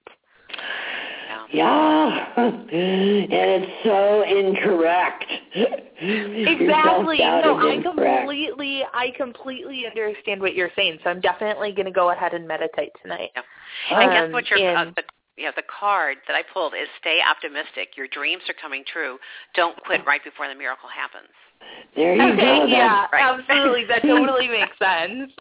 [1.51, 2.33] Yeah.
[2.37, 2.37] Yeah.
[2.37, 5.25] and it's so incorrect.
[5.55, 7.17] Exactly.
[7.17, 8.19] self-doubt No, is I incorrect.
[8.21, 10.99] completely I completely understand what you're saying.
[11.03, 13.29] So I'm definitely going to go ahead and meditate tonight.
[13.91, 14.49] And guess Um, what?
[14.49, 15.03] Your uh, and- the,
[15.37, 17.97] yeah, the card that I pulled is stay optimistic.
[17.97, 19.17] Your dreams are coming true.
[19.55, 21.29] Don't quit right before the miracle happens.
[21.95, 22.65] There you okay, go.
[22.65, 23.39] yeah, right.
[23.39, 23.85] absolutely.
[23.85, 25.31] That totally makes sense.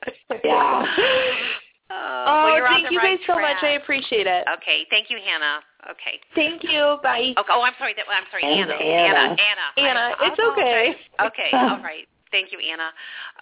[0.45, 0.87] Yeah.
[1.91, 3.63] Oh, Oh, well, you're on thank the you right guys so much.
[3.63, 4.45] I appreciate it.
[4.59, 5.61] Okay, thank you, Hannah.
[5.91, 6.21] Okay.
[6.35, 6.99] Thank you.
[7.03, 7.33] Bye.
[7.37, 7.95] Oh, oh I'm sorry.
[7.95, 8.75] That, I'm sorry, And Anna.
[8.75, 9.37] Anna.
[9.37, 9.89] Anna.
[9.89, 10.95] Anna, I it's okay.
[11.27, 12.07] Okay, all right.
[12.31, 12.91] Thank you, Anna.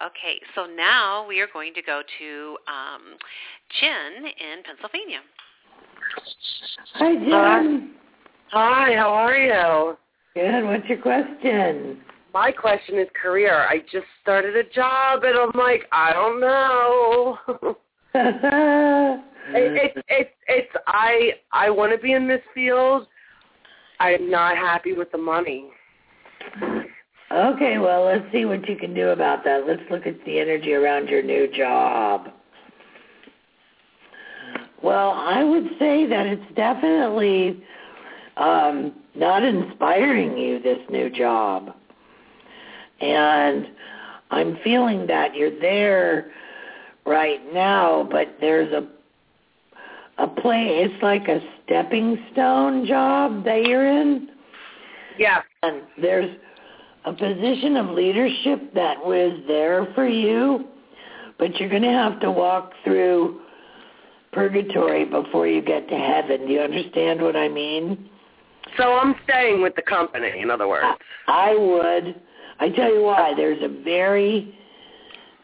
[0.01, 3.17] Okay, so now we are going to go to um,
[3.79, 5.19] Jen in Pennsylvania.
[6.93, 7.91] Hi, Jen.
[8.51, 9.97] Hi, how are you?
[10.33, 10.65] Good.
[10.65, 12.01] What's your question?
[12.33, 13.53] My question is career.
[13.53, 17.77] I just started a job and I'm like, I don't know.
[18.15, 19.21] it,
[19.53, 23.07] it's it's it's I I want to be in this field.
[23.99, 25.69] I'm not happy with the money.
[27.31, 29.67] okay, well, let's see what you can do about that.
[29.67, 32.29] Let's look at the energy around your new job.
[34.81, 37.61] Well, I would say that it's definitely
[38.37, 41.75] um, not inspiring you, this new job.
[43.01, 43.67] And
[44.31, 46.31] I'm feeling that you're there
[47.05, 48.87] right now, but there's a
[50.19, 50.83] a play.
[50.83, 54.27] It's like a stepping stone job that you're in.
[55.17, 55.41] Yeah.
[55.63, 56.37] And there's
[57.05, 60.65] a position of leadership that was there for you,
[61.37, 63.41] but you're going to have to walk through
[64.31, 66.47] purgatory before you get to heaven.
[66.47, 68.09] Do you understand what I mean?
[68.77, 70.85] So I'm staying with the company, in other words.
[71.27, 72.21] I would.
[72.59, 73.33] I tell you why.
[73.35, 74.58] There's a very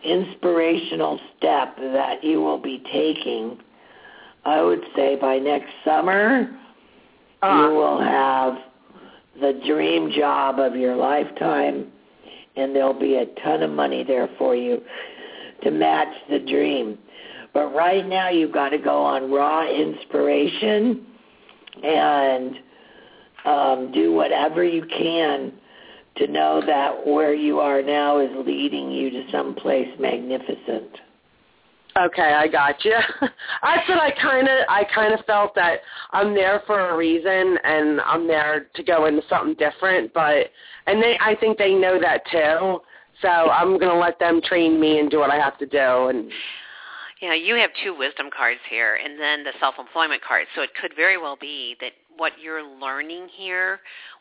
[0.06, 3.58] inspirational step that you will be taking.
[4.46, 6.58] I would say by next summer,
[7.42, 8.58] Uh, you will have
[9.42, 11.92] the dream job of your lifetime,
[12.56, 14.82] and there'll be a ton of money there for you
[15.64, 16.98] to match the dream.
[17.54, 21.06] But right now, you've got to go on raw inspiration
[21.84, 22.56] and
[23.46, 25.52] um, do whatever you can
[26.18, 30.98] to know that where you are now is leading you to someplace magnificent.
[31.98, 32.98] Okay, I got you.
[33.22, 33.32] That's
[33.90, 35.80] what I kind of I kind of felt that
[36.12, 40.48] I'm there for a reason and I'm there to go into something different, but
[40.88, 42.82] and they I think they know that too.
[43.22, 46.08] So I'm going to let them train me and do what I have to do
[46.10, 46.30] and
[47.22, 50.48] You know, you have two wisdom cards here and then the self-employment card.
[50.54, 53.80] So it could very well be that what you're learning here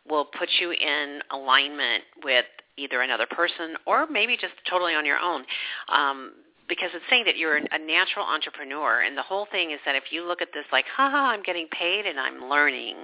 [0.09, 2.45] will put you in alignment with
[2.77, 5.45] either another person or maybe just totally on your own.
[5.89, 6.33] Um,
[6.69, 10.05] because it's saying that you're a natural entrepreneur and the whole thing is that if
[10.11, 12.97] you look at this like haha i'm getting paid and i'm learning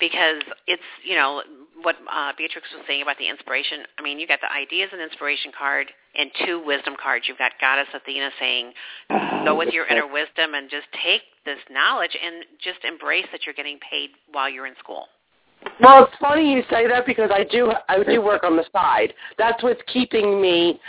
[0.00, 1.42] because it's you know
[1.82, 5.00] what uh, beatrex was saying about the inspiration i mean you got the ideas and
[5.00, 5.86] inspiration card
[6.18, 8.72] and two wisdom cards you've got goddess athena saying
[9.44, 13.54] go with your inner wisdom and just take this knowledge and just embrace that you're
[13.54, 15.06] getting paid while you're in school
[15.80, 19.12] Well, it's funny you say that because I do I do work on the side.
[19.36, 20.80] That's what's keeping me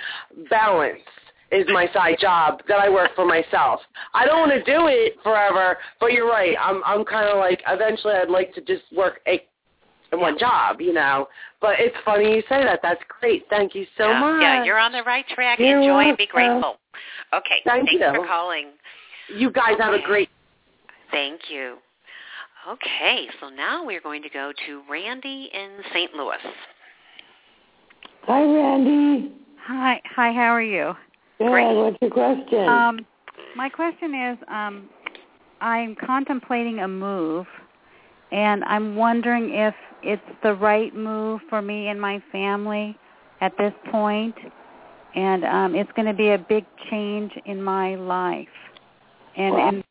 [0.49, 1.03] balanced
[1.51, 3.79] is my side job that I work for myself.
[4.13, 6.55] I don't want to do it forever, but you're right.
[6.59, 9.43] I'm I'm kind of like eventually I'd like to just work a
[10.13, 11.27] one job, you know.
[11.59, 12.79] But it's funny you say that.
[12.81, 13.45] That's great.
[13.49, 14.41] Thank you so yeah, much.
[14.41, 16.77] yeah you're on the right track You're enjoy and be grateful
[17.33, 18.21] okay Thank thanks you.
[18.21, 18.67] for calling
[19.35, 20.29] You guys have a great
[21.11, 21.77] Thank you.
[22.69, 26.13] Okay, so now we're going to go to Randy in St.
[26.13, 26.35] Louis.
[28.23, 29.31] Hi, Randy.
[29.61, 30.33] Hi, hi.
[30.33, 30.93] How are you?
[31.37, 31.47] Good.
[31.49, 31.75] Great.
[31.77, 32.67] What's your question?
[32.67, 33.05] Um,
[33.55, 34.89] my question is, um,
[35.61, 37.45] I'm contemplating a move,
[38.33, 42.97] and I'm wondering if it's the right move for me and my family
[43.39, 44.35] at this point,
[45.15, 48.47] and um, it's going to be a big change in my life,
[49.37, 49.69] and Wow.
[49.69, 49.83] and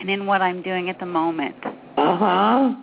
[0.00, 1.56] and in what I'm doing at the moment.
[2.08, 2.74] Uh huh.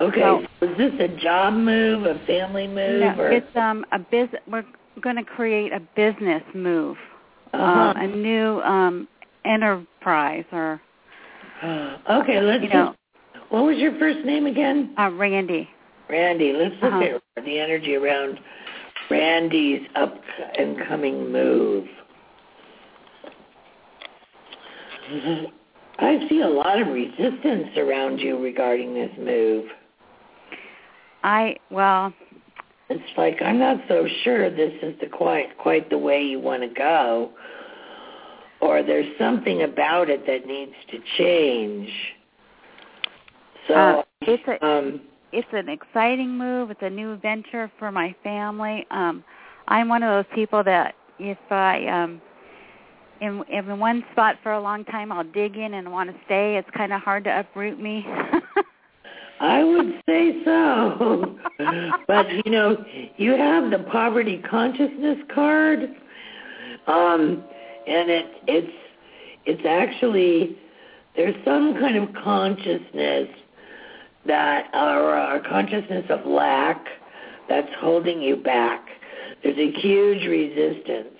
[0.00, 3.84] Okay, So- so is this a job move, a family move, No, or it's um
[3.92, 4.28] a biz.
[4.48, 4.64] We're
[5.00, 6.96] going to create a business move,
[7.52, 7.62] uh-huh.
[7.62, 9.08] um, a new um
[9.44, 10.80] enterprise or
[11.62, 12.94] okay, let's you know,
[13.34, 14.92] just, what was your first name again?
[14.98, 15.68] uh, Randy.
[16.10, 16.52] Randy.
[16.52, 17.18] Let's look Uh-huh.
[17.36, 18.40] at the energy around
[19.10, 20.20] Randy's up
[20.58, 21.86] and coming move.
[25.98, 29.66] I see a lot of resistance around you regarding this move.
[31.22, 32.12] I well,
[32.90, 36.62] It's like I'm not so sure this is the quite quite the way you want
[36.62, 37.30] to go,
[38.60, 41.88] or there's something about it that needs to change.
[43.68, 45.00] So, uh, it's a um,
[45.32, 46.70] it's an exciting move.
[46.70, 48.86] It's a new venture for my family.
[48.90, 49.24] Um,
[49.68, 52.20] I'm one of those people that if I um
[53.20, 56.56] in in one spot for a long time, I'll dig in and want to stay.
[56.56, 58.06] It's kind of hard to uproot me.
[59.40, 61.36] I would say so.
[62.06, 62.84] but you know,
[63.16, 65.80] you have the poverty consciousness card,
[66.86, 67.44] um,
[67.86, 68.72] and it it's
[69.46, 70.56] it's actually
[71.16, 73.28] there's some kind of consciousness
[74.26, 76.84] that or a consciousness of lack
[77.48, 78.86] that's holding you back.
[79.42, 81.13] There's a huge resistance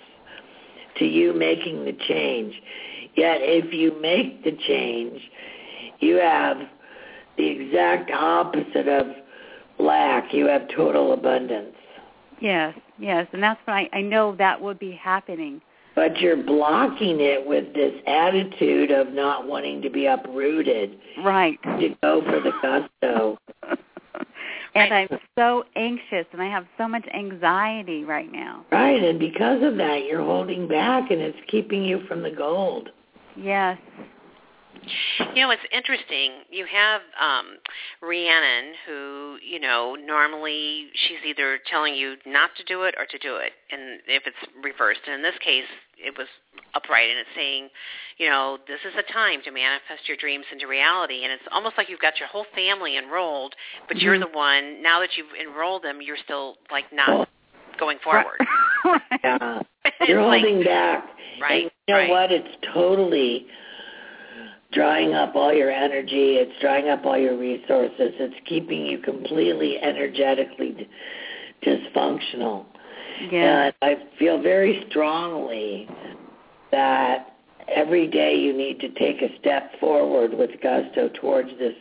[0.97, 2.53] to you making the change.
[3.15, 5.19] Yet if you make the change,
[5.99, 6.57] you have
[7.37, 9.07] the exact opposite of
[9.79, 10.33] lack.
[10.33, 11.75] You have total abundance.
[12.41, 15.61] yes, yes, and that's what I I know that would be happening.
[15.95, 21.57] But you're blocking it with this attitude of not wanting to be uprooted, Right.
[21.63, 23.37] to go for the gusto.
[24.75, 25.07] and I'm
[25.37, 28.65] so anxious and I have so much anxiety right now.
[28.71, 32.89] Right, and because of that, you're holding back and it's keeping you from the gold.
[33.37, 33.77] Yes.
[35.33, 36.43] You know, it's interesting.
[36.49, 37.57] You have um
[38.01, 43.17] Rhiannon who, you know, normally she's either telling you not to do it or to
[43.19, 43.51] do it.
[43.71, 45.65] And if it's reversed, and in this case
[45.97, 46.27] it was
[46.73, 47.69] upright and it's saying,
[48.17, 51.77] you know, this is a time to manifest your dreams into reality and it's almost
[51.77, 53.55] like you've got your whole family enrolled,
[53.87, 54.05] but mm-hmm.
[54.05, 57.29] you're the one now that you've enrolled them, you're still like not
[57.79, 58.39] going forward.
[59.23, 59.61] yeah.
[60.07, 61.09] You're holding like, back.
[61.39, 61.63] Right.
[61.63, 62.09] And you know right.
[62.09, 62.31] what?
[62.31, 63.45] It's totally
[64.71, 66.35] drying up all your energy.
[66.35, 68.13] It's drying up all your resources.
[68.19, 70.87] It's keeping you completely energetically
[71.63, 72.65] dysfunctional.
[73.31, 73.65] Yeah.
[73.65, 75.87] And I feel very strongly
[76.71, 77.35] that
[77.67, 81.75] every day you need to take a step forward with gusto towards this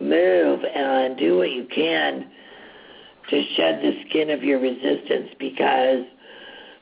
[0.00, 2.30] move and do what you can
[3.30, 6.04] to shed the skin of your resistance because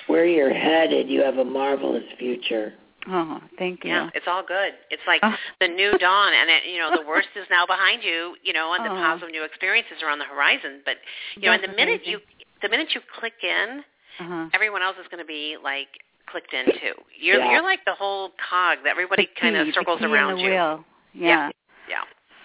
[0.09, 2.75] where you're headed, you have a marvelous future.
[3.09, 3.91] Oh, thank you.
[3.91, 4.75] Yeah, it's all good.
[4.91, 5.35] It's like oh.
[5.61, 8.37] the new dawn, and it, you know the worst is now behind you.
[8.43, 8.95] You know, and the oh.
[8.95, 10.83] positive new experiences are on the horizon.
[10.85, 10.97] But
[11.37, 12.13] you know, That's and the minute amazing.
[12.13, 12.19] you
[12.63, 13.83] the minute you click in,
[14.21, 14.49] uh-huh.
[14.55, 15.89] everyone else is going to be like
[16.31, 16.95] clicked in too.
[17.19, 17.51] You're Yeah.
[17.53, 20.51] you're like the whole cog that everybody kind of circles the around the you.
[20.51, 20.85] Wheel.
[21.13, 21.29] Yeah.
[21.29, 21.51] Yeah.
[21.89, 22.05] Yeah.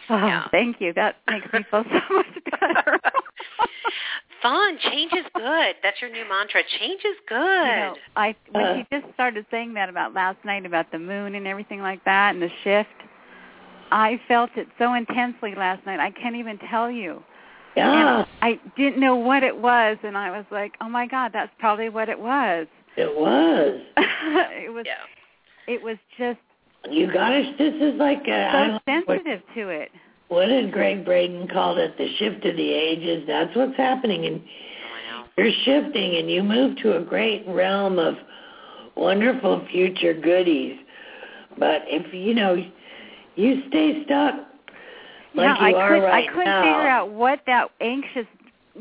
[0.10, 0.48] Oh, Yeah.
[0.52, 0.94] thank you.
[0.94, 2.26] That makes me feel so much
[2.60, 3.00] better.
[4.48, 4.78] Fun.
[4.92, 5.76] Change is good.
[5.84, 6.62] That's your new mantra.
[6.80, 7.38] Change is good.
[7.38, 8.76] You know, I when Uh.
[8.78, 12.34] she just started saying that about last night about the moon and everything like that
[12.34, 12.90] and the shift,
[13.92, 16.00] I felt it so intensely last night.
[16.00, 17.22] I can't even tell you.
[17.76, 21.32] Yeah, And I didn't know what it was, and I was like, "Oh my God,
[21.34, 23.82] that's probably what it was." it was.
[23.98, 24.86] it was.
[24.88, 25.04] yeah.
[25.68, 26.40] It was just
[26.90, 29.92] You guys, this is like a, I so don't know what, sensitive to it.
[30.30, 31.98] What did Gregg Braden call it?
[31.98, 33.24] The shift of the ages.
[33.28, 35.26] That's what's happening, and Oh, I know.
[35.38, 38.16] you're shifting, and you move to a great realm of
[38.96, 40.78] wonderful future goodies.
[41.58, 42.56] But if you know,
[43.36, 44.36] you stay stuck
[45.34, 46.62] like yeah, you I are could right I couldn't now.
[46.62, 48.26] figure out what that anxious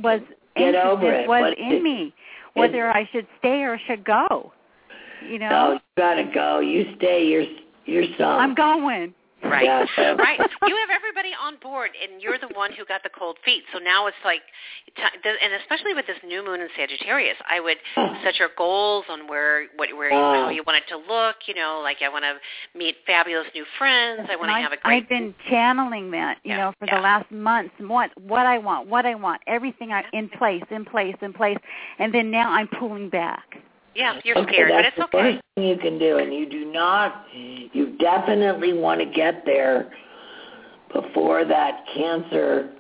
[0.02, 0.20] was
[0.56, 1.28] Get over anxiousness it.
[1.28, 2.14] was What in it- me.
[2.54, 4.50] Whether I should stay or should go.
[5.28, 5.48] You know?
[5.50, 6.60] No, you gotta go.
[6.60, 7.44] You stay your
[7.84, 8.40] yourself.
[8.40, 9.12] I'm going.
[9.42, 9.64] Right.
[9.64, 10.38] Yeah, so- right.
[10.38, 13.64] You have everybody on board, and you're the one who got the cold feet.
[13.72, 14.40] So now it's like,
[14.96, 18.14] and especially with this new moon in Sagittarius, I would hmm.
[18.24, 20.48] set your goals on where, what, where, you, how ah.
[20.48, 21.36] you want it to look.
[21.46, 22.34] You know, like I want to
[22.76, 24.28] meet fabulous new friends.
[24.30, 25.02] I want to have a I've, great.
[25.02, 26.96] I've been channeling that, you Yeah, know, for yeah.
[26.96, 27.74] the last months.
[27.78, 31.58] What what I want, what I want, everything I, in place, in place, in place,
[31.98, 33.56] and then now I'm pulling back.
[33.96, 35.32] Yeah, you're okay, scared, but that's it's the okay.
[35.34, 37.24] first thing you can do, and you do not.
[37.32, 39.90] You definitely want to get there
[40.92, 42.72] before that Cancer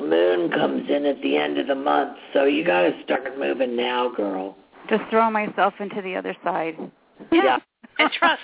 [0.00, 2.18] moon comes in at the end of the month.
[2.34, 4.56] So you got to start moving now, girl.
[4.90, 6.74] Just throw myself into the other side.
[7.32, 7.58] Yeah.
[7.98, 8.42] and trust.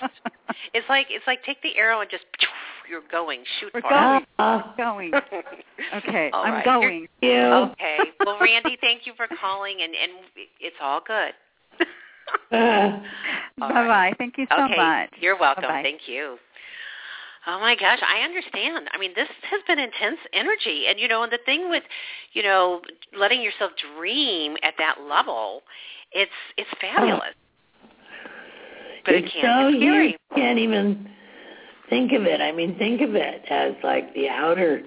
[0.73, 2.25] It's like it's like take the arrow and just
[2.91, 4.23] you're going, shoot We're for going.
[4.23, 4.29] it.
[4.39, 5.13] Ah, Going.
[5.95, 6.65] Okay, All I'm right.
[6.65, 7.07] going.
[7.21, 7.39] you.
[7.39, 7.99] Okay.
[8.25, 10.13] Well, Randy, thank you for calling, and and
[10.61, 11.33] it's all good.
[12.51, 13.01] Bye
[13.59, 14.13] bye.
[14.19, 14.77] Thank you so okay.
[14.77, 15.11] much.
[15.21, 15.65] You're welcome.
[15.65, 15.83] Bye-bye.
[15.83, 16.37] Thank you.
[17.47, 18.89] Oh my gosh, I understand.
[18.93, 21.83] I mean, this has been intense energy, and you know, and the thing with,
[22.35, 22.83] you know,
[23.19, 25.63] letting yourself dream at that level,
[26.13, 27.35] it's it's fabulous.
[27.35, 27.89] Oh.
[29.05, 31.09] But it it's can so you can't even
[31.91, 32.41] think of it.
[32.41, 34.83] I mean, think of it as like the outer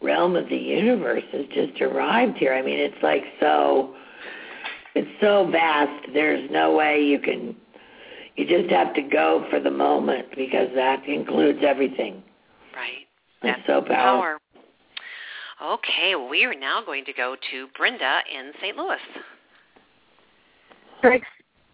[0.00, 2.54] realm of the universe has just arrived here.
[2.54, 3.94] I mean, it's like so
[4.94, 6.08] it's so vast.
[6.12, 7.56] There's no way you can
[8.36, 12.22] you just have to go for the moment because that includes everything.
[12.74, 13.06] Right.
[13.42, 13.88] It's That's so powerful.
[13.88, 14.38] power.
[15.62, 18.76] Okay, we are now going to go to Brenda in St.
[18.76, 18.98] Louis.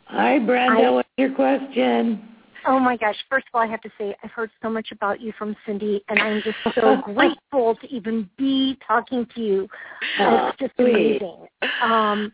[0.06, 2.22] Hi Brenda, I- what's your question?
[2.66, 3.16] oh my gosh.
[3.30, 6.00] First of all, I have to say I've heard so much about you from Cynde,
[6.08, 9.68] and I'm just so grateful to even be talking to you.
[10.18, 11.22] Oh, it's just sweet.
[11.22, 11.46] amazing.
[11.82, 12.32] Um,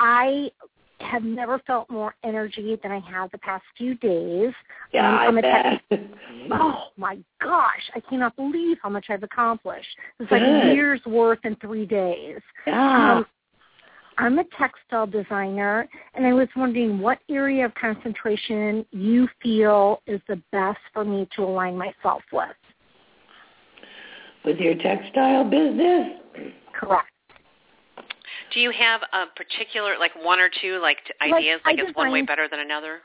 [0.00, 0.50] I
[1.00, 4.52] have never felt more energy than I have the past few days.
[4.92, 5.82] Yeah, Um, I bet.
[6.52, 9.88] Oh my gosh, I cannot believe how much I've accomplished.
[10.18, 12.40] It's like a year's worth in three days.
[12.66, 13.18] yeah.
[13.18, 13.26] Um,
[14.18, 20.20] I'm a textile designer, and I was wondering what area of concentration you feel is
[20.28, 22.48] the best for me to align myself with.
[24.44, 26.20] With your textile business?
[26.74, 27.09] Correct.
[28.52, 31.94] Do you have a particular, like one or two, like Like, ideas, like I is
[31.94, 33.00] one way better than another?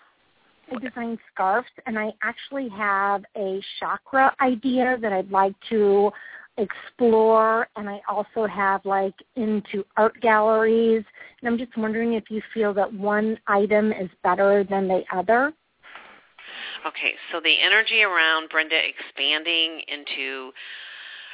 [0.71, 6.11] I design scarves, and I actually have a chakra idea that I'd like to
[6.57, 11.03] explore, and I also have like into art galleries.
[11.41, 15.53] And I'm just wondering if you feel that one item is better than the other.
[16.85, 20.51] Okay, so the energy around Brenda expanding into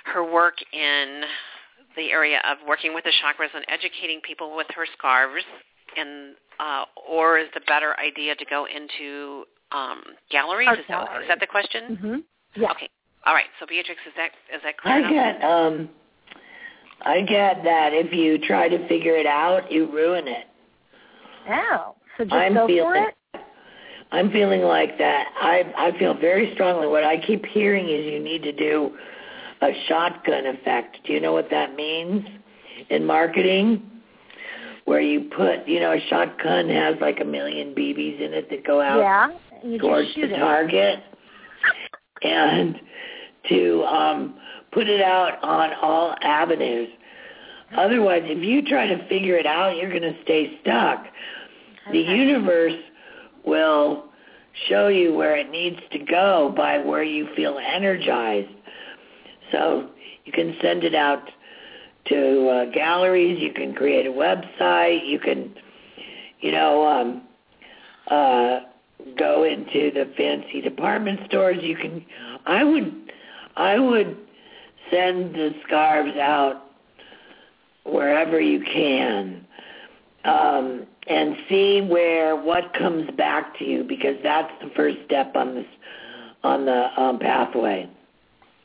[0.05, 1.23] her work in
[1.95, 5.45] the area of working with the chakras and educating people with her scarves,
[5.97, 10.69] and uh, or is the better idea to go into um, galleries?
[10.71, 11.23] Is that, gallery.
[11.23, 11.81] is that the question?
[11.91, 12.61] Mm-hmm.
[12.61, 12.71] Yeah.
[12.71, 12.89] Okay.
[13.25, 13.45] All right.
[13.59, 15.11] So Beatrex, is that is that clear I enough?
[15.11, 15.89] get um
[17.03, 20.45] I get that if you try to figure it out, you ruin it.
[21.49, 23.15] Oh, so just I'm go feeling for it.
[24.11, 25.27] I'm feeling like that.
[25.39, 26.87] I I feel very strongly.
[26.87, 28.97] What I keep hearing is you need to do
[29.62, 30.97] a shotgun effect.
[31.05, 32.26] Do you know what that means
[32.89, 33.88] in marketing?
[34.86, 38.66] Where you put, you know, a shotgun has like a million BBs in it that
[38.66, 39.28] go out Yeah.
[39.64, 40.38] You towards the it.
[40.38, 40.99] target,
[42.24, 42.80] and
[43.49, 44.36] to um,
[44.72, 46.89] put it out on all avenues.
[47.78, 51.05] Otherwise, if you try to figure it out, you're going to stay stuck.
[51.91, 52.74] The universe
[53.45, 54.05] will
[54.68, 58.49] show you where it needs to go by where you feel energized.
[59.51, 59.89] So
[60.25, 61.23] you can send it out
[62.07, 63.41] to uh, galleries.
[63.41, 65.07] You can create a website.
[65.07, 65.53] You can,
[66.39, 67.23] you know, um,
[68.07, 68.61] uh,
[69.17, 71.57] go into the fancy department stores.
[71.61, 72.05] You can.
[72.45, 73.11] I would.
[73.55, 74.17] I would
[74.89, 76.63] send the scarves out
[77.83, 79.45] wherever you can
[80.23, 85.55] um, and see where what comes back to you because that's the first step on
[85.55, 85.65] this
[86.43, 87.89] on the um, pathway.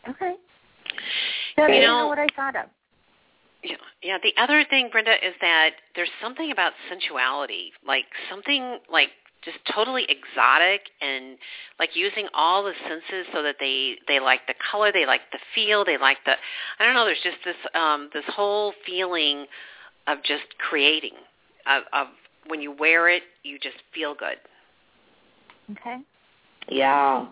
[0.08, 0.34] Okay.
[1.56, 2.66] So You you know- know what I thought of.
[3.62, 4.18] Yeah, yeah.
[4.22, 9.10] The other thing, Brenda, is that there's something about sensuality, like something like
[9.42, 11.38] just totally exotic and
[11.78, 15.38] like using all the senses so that they they like the color, they like the
[15.54, 16.34] feel, they like the
[16.78, 17.04] I don't know.
[17.04, 19.46] There's just this um this whole feeling
[20.06, 21.14] of just creating
[21.66, 22.06] of, of
[22.46, 24.36] when you wear it, you just feel good.
[25.72, 25.98] Okay.
[26.68, 27.26] Yeah,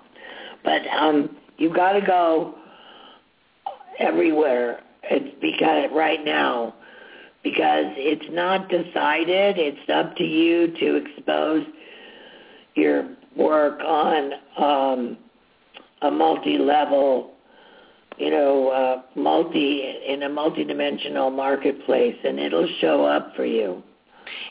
[0.65, 2.55] but um, you got to go
[3.99, 4.81] everywhere.
[5.05, 6.75] It's because right now,
[7.43, 9.59] because it's not decided.
[9.59, 11.67] It's up to you to expose
[12.75, 15.19] your work on um,
[16.03, 17.33] a multi-level,
[18.19, 23.83] you know, uh, multi in a multi-dimensional marketplace, and it'll show up for you.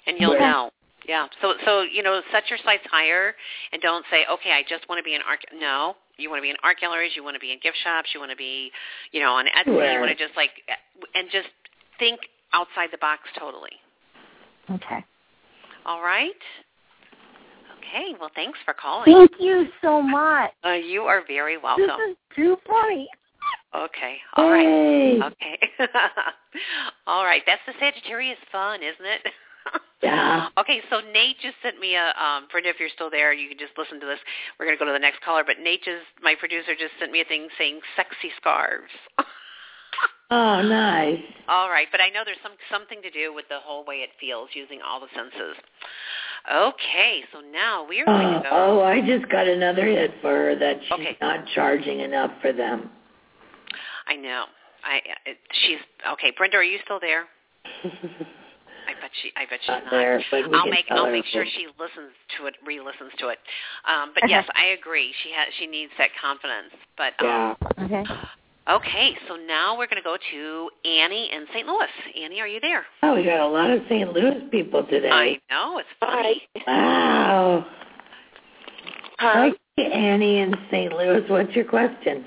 [0.06, 0.42] and you'll Right.
[0.42, 0.70] know.
[1.08, 1.28] Yeah.
[1.42, 3.36] So so you know, set your sights higher
[3.72, 5.44] and don't say, okay, I just want to be an art.
[5.54, 7.14] No, you want to be in art galleries.
[7.16, 8.10] You want to be in gift shops.
[8.14, 8.72] You want to be,
[9.12, 9.94] you know, on Etsy.
[9.94, 10.52] You want to just like
[11.16, 11.50] and just
[12.00, 12.20] think
[12.54, 13.72] outside the box totally.
[14.72, 15.04] Okay.
[15.86, 16.32] All right.
[17.80, 18.16] Okay.
[18.20, 19.06] Well, thanks for calling.
[19.06, 20.52] Thank you so much.
[20.66, 21.86] Uh, you are very welcome.
[21.86, 23.08] This is too funny.
[23.76, 24.18] Okay.
[24.38, 25.22] All right.
[25.22, 25.60] Okay.
[27.08, 27.42] All right.
[27.46, 29.22] That's the Sagittarius fun, isn't it?
[30.04, 30.50] Yeah.
[30.58, 33.58] Okay, so Nate just sent me a um Brenda, if you're still there, you can
[33.58, 34.20] just listen to this.
[34.60, 37.22] We're gonna go to the next caller, but Nate just my producer just sent me
[37.22, 38.92] a thing saying sexy scarves.
[40.32, 41.22] Oh, nice.
[41.48, 44.10] all right, but I know there's some something to do with the whole way it
[44.20, 45.56] feels using all the senses.
[46.52, 50.12] Okay, so now we are going Oh, to go oh, I just got another hit
[50.22, 51.18] for her that she's Okay.
[51.22, 52.90] not charging enough for them.
[54.08, 54.46] I know.
[54.84, 55.38] I it,
[55.68, 55.78] she's
[56.14, 57.26] okay, Brenda, are you still there?
[59.14, 59.92] I bet she I bet she's Not not.
[59.92, 63.38] there, I'll make I'll make sure she listens to it, re-listens to it.
[63.86, 65.14] Um, but yes, I agree.
[65.24, 66.74] She has she needs that confidence.
[66.98, 67.56] But um,
[67.90, 68.02] Yeah.
[68.02, 68.04] Okay.
[68.70, 71.68] okay, so now we're going to go to Annie in St.
[71.68, 71.88] Louis.
[72.22, 72.86] Annie, are you there?
[73.04, 74.12] Oh, we got a lot of St.
[74.14, 75.10] Louis people today.
[75.10, 76.42] I know it's funny.
[76.66, 77.66] Wow.
[79.20, 79.50] Hi.
[79.50, 80.92] Okay, Annie in St.
[80.94, 82.26] Louis, what's your question?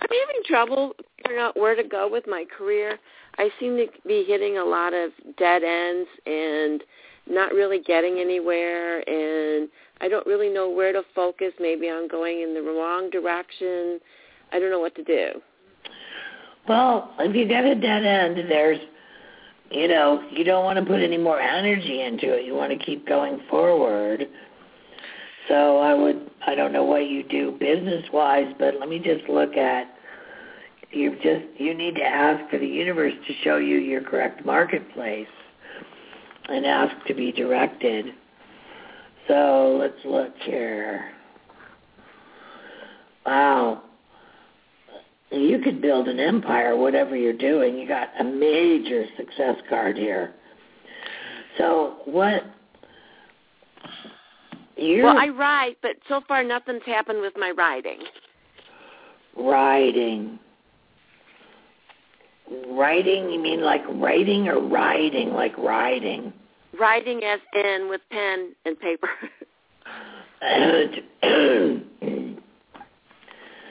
[0.00, 2.98] I'm having trouble figuring out where to go with my career.
[3.38, 6.82] I seem to be hitting a lot of dead ends and
[7.28, 9.68] not really getting anywhere and
[10.00, 11.52] I don't really know where to focus.
[11.58, 13.98] Maybe I'm going in the wrong direction.
[14.52, 15.40] I don't know what to do.
[16.68, 18.78] Well, if you get a dead end, there's,
[19.70, 22.44] you know, you don't want to put any more energy into it.
[22.44, 24.26] You want to keep going forward.
[25.48, 29.56] So I would, I don't know what you do business-wise, but let me just look
[29.56, 29.95] at,
[30.90, 35.26] you just, you need to ask for the universe to show you your correct marketplace
[36.48, 38.06] and ask to be directed.
[39.28, 41.10] So let's look here.
[43.24, 43.82] Wow.
[45.32, 47.76] You could build an empire, whatever you're doing.
[47.76, 50.34] You got a major success card here.
[51.58, 52.44] So what?
[54.76, 57.98] You're Well, I write, but so far nothing's happened with my writing.
[59.36, 60.38] riding.
[62.68, 63.30] Writing?
[63.30, 65.32] You mean like writing or riding?
[65.32, 66.32] Like riding?
[66.78, 69.08] Writing as in with pen and paper.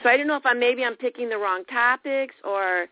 [0.04, 2.88] so I don't know if I'm maybe I'm picking the wrong topics or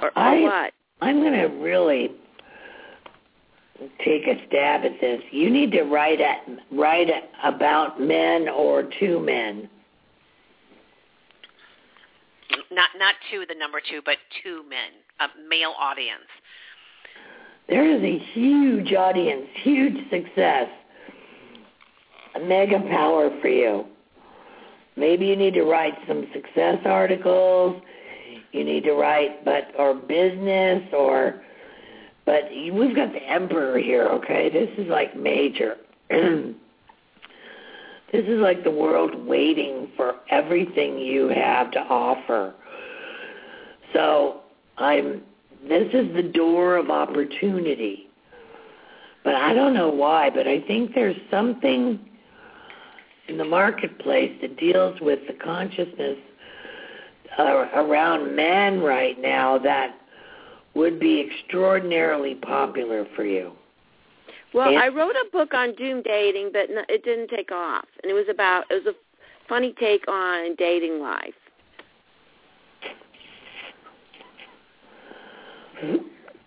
[0.00, 0.72] or, or I- what.
[1.00, 2.12] I'm going to really
[4.04, 5.20] take a stab at this.
[5.32, 7.08] You need to write at, write
[7.42, 9.68] about men or two men.
[12.70, 14.90] Not not to the number two, but two men,
[15.20, 16.28] a male audience.
[17.68, 20.68] There is a huge audience, huge success,
[22.34, 23.86] a mega power for you.
[24.96, 27.80] Maybe you need to write some success articles.
[28.52, 31.42] You need to write, but or business or,
[32.26, 34.06] but we've got the emperor here.
[34.08, 35.76] Okay, this is like major.
[38.12, 42.54] this is like the world waiting for everything you have to offer.
[43.92, 44.40] So
[44.78, 45.22] I'm
[45.68, 48.08] this is the door of opportunity.
[49.24, 52.00] But I don't know why, but I think there's something
[53.28, 56.18] in the marketplace that deals with the consciousness
[57.38, 59.94] uh, around men right now that
[60.74, 63.52] would be extraordinarily popular for you.
[64.52, 67.86] Well, And- I wrote a book on doom dating, but no, it didn't take off,
[68.02, 68.94] and it was about it was a
[69.48, 71.34] funny take on dating life.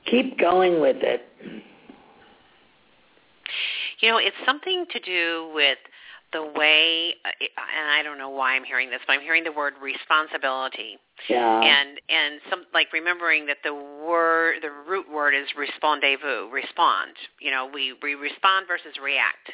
[0.06, 1.28] Keep going with it.
[4.00, 5.78] You know, it's something to do with
[6.34, 9.52] the way, uh, and I don't know why I'm hearing this, but I'm hearing the
[9.52, 10.98] word responsibility,
[11.30, 11.62] Yeah.
[11.62, 17.12] and and some like remembering that the word, the root word is respondez-vous, respond.
[17.40, 19.52] You know, we we respond versus react,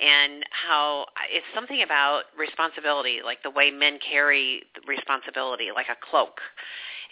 [0.00, 6.40] and how it's something about responsibility, like the way men carry responsibility, like a cloak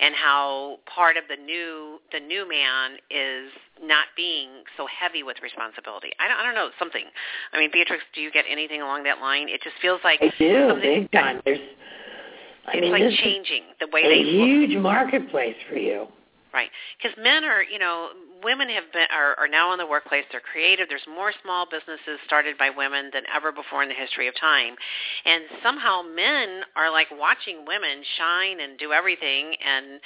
[0.01, 3.51] and how part of the new the new man is
[3.83, 6.11] not being so heavy with responsibility.
[6.19, 7.05] I don't, I don't know something.
[7.53, 9.49] I mean, Beatrex, do you get anything along that line?
[9.49, 11.41] It just feels like I do, something- big time.
[11.45, 11.59] There's,
[12.67, 14.47] I it's mean, like changing the way a they look.
[14.49, 16.07] huge marketplace for you.
[16.53, 16.71] Right.
[16.97, 18.09] Because men are, you know,
[18.43, 20.25] women have been are, are now in the workplace.
[20.31, 20.89] They're creative.
[20.89, 24.75] There's more small businesses started by women than ever before in the history of time,
[25.25, 29.55] and somehow men are like watching women shine and do everything.
[29.65, 30.01] And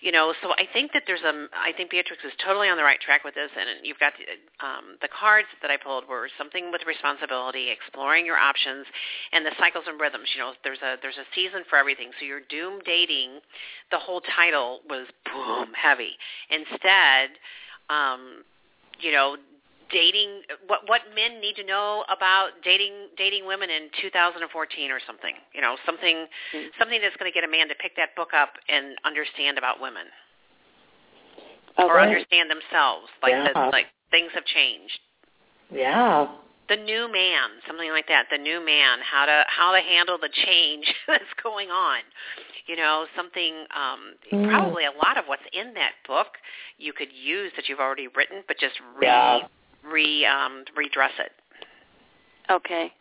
[0.00, 1.48] you know, so I think that there's a.
[1.58, 4.12] I think Beatrex is totally on the right track with this, and you've got
[4.62, 8.86] um, the cards that I pulled were something with responsibility, exploring your options,
[9.32, 10.30] and the cycles and rhythms.
[10.34, 12.10] You know, there's a there's a season for everything.
[12.20, 13.42] So you're doom dating.
[13.90, 16.14] The whole title was boom heavy.
[16.50, 17.34] Instead,
[17.90, 18.44] um,
[19.00, 19.36] you know,
[19.90, 25.34] dating what what men need to know about dating dating women in 2014 or something.
[25.54, 26.26] You know, something
[26.78, 29.80] something that's going to get a man to pick that book up and understand about
[29.80, 30.06] women
[31.78, 33.08] or understand themselves.
[33.22, 33.52] Like Yeah.
[33.52, 34.98] the, like things have changed.
[35.70, 36.26] Yeah.
[36.68, 38.26] The new man, something like that.
[38.30, 42.00] The new man, how to how to handle the change that's going on.
[42.66, 44.44] You know, something um Mm.
[44.50, 46.36] probably a lot of what's in that book
[46.76, 49.40] you could use that you've already written, but just re Yeah.
[49.90, 51.32] re um redress it.
[52.50, 52.92] Okay.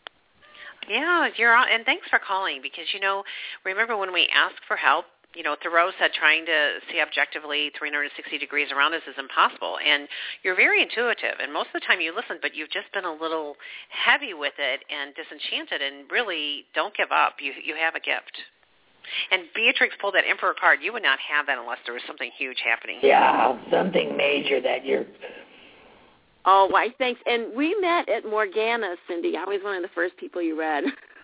[0.90, 3.24] Yeah, you're on, and thanks for calling because you know,
[3.66, 5.06] remember when we asked for help,
[5.38, 10.10] you know, Thoreau said trying to see objectively 360 degrees around us is impossible, and
[10.42, 13.14] you're very intuitive, and most of the time you listen, but you've just been a
[13.14, 13.56] little
[13.94, 17.38] heavy with it and disenchanted, and really don't give up.
[17.38, 18.34] You you have a gift.
[19.32, 20.80] And Beatrex pulled that Emperor card.
[20.82, 23.00] You would not have that unless there was something huge happening.
[23.02, 23.58] Yeah.
[23.72, 25.06] Something major that you're.
[26.46, 26.90] Oh, why?
[26.98, 27.22] Thanks.
[27.26, 29.36] And we met at Morgana, Cynde.
[29.38, 30.84] I was one of the first people you read.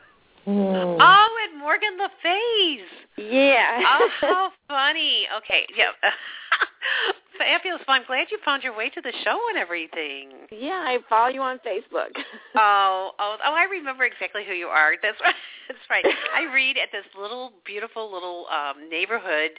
[0.45, 0.51] Hmm.
[0.99, 2.87] Oh, and Morgan Le Fay's.
[3.17, 3.79] Yeah.
[3.87, 5.27] oh, how funny.
[5.37, 5.91] Okay, yeah.
[7.43, 7.81] Fabulous.
[7.87, 10.29] Well, I'm glad you found your way to the show and everything.
[10.51, 12.11] yeah, I follow you on Facebook.
[12.55, 13.53] Oh, oh, oh!
[13.53, 14.93] I remember exactly who you are.
[15.01, 15.33] That's right.
[15.67, 16.05] That's right.
[16.37, 19.51] I read at this little, beautiful little um neighborhood,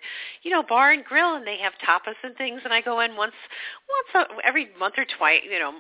[0.45, 2.61] you know, bar and grill, and they have tapas and things.
[2.65, 3.33] And I go in once,
[4.15, 5.73] once a, every month or twice, you know,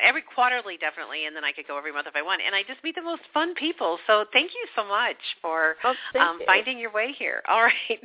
[0.00, 2.40] every quarterly definitely, and then I could go every month if I want.
[2.44, 3.98] And I just meet the most fun people.
[4.06, 6.46] So thank you so much for Oh, um, you.
[6.46, 7.42] finding your way here.
[7.48, 8.00] All right.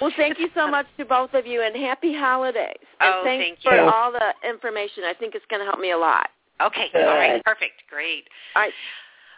[0.00, 2.76] Well, thank you so much to both of you, and happy holidays.
[3.00, 5.04] And Oh, thanks thank for all the information.
[5.04, 6.30] I think it's going to help me a lot.
[6.60, 6.90] Okay.
[6.94, 7.44] All right.
[7.44, 7.82] Perfect.
[7.88, 8.24] Great.
[8.56, 8.72] All right.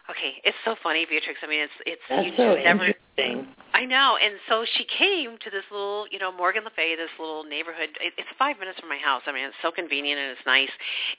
[0.08, 0.40] Okay.
[0.44, 1.38] It's so funny, Beatrex.
[1.42, 2.84] I mean, it's it's That's you so never.
[2.88, 3.46] interesting.
[3.74, 4.16] I know.
[4.20, 7.90] And so she came to this little, you know, Morgan Le Fay, this little neighborhood.
[8.00, 9.22] It, it's five minutes from my house.
[9.26, 10.72] I mean, it's so convenient and it's nice.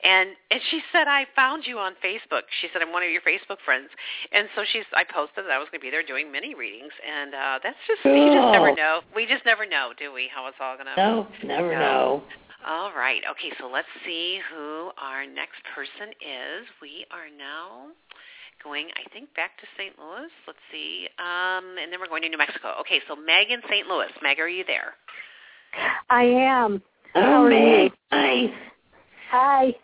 [0.03, 2.43] And and she said, I found you on Facebook.
[2.59, 3.87] She said, I'm one of your Facebook friends.
[4.33, 6.91] And so she's, I posted that I was going to be there doing mini readings.
[7.05, 9.01] And uh that's just, you just never know.
[9.15, 10.97] We just never know, do we, how it's all going to.
[10.97, 11.79] No, never No.
[11.79, 12.23] know.
[12.67, 13.21] All right.
[13.31, 16.67] Okay, so let's see who our next person is.
[16.81, 17.89] We are now
[18.63, 19.93] going, I think, back to St.
[19.97, 20.29] Louis.
[20.47, 21.07] Let's see.
[21.19, 22.73] Um, and then we're going to New Mexico.
[22.81, 23.87] Okay, so Meg in St.
[23.87, 24.09] Louis.
[24.21, 24.93] Meg, are you there?
[26.09, 26.81] I am.
[27.15, 27.91] Oh, How are Meg.
[27.91, 27.97] you?
[28.11, 28.53] Hi.
[29.29, 29.75] Hi.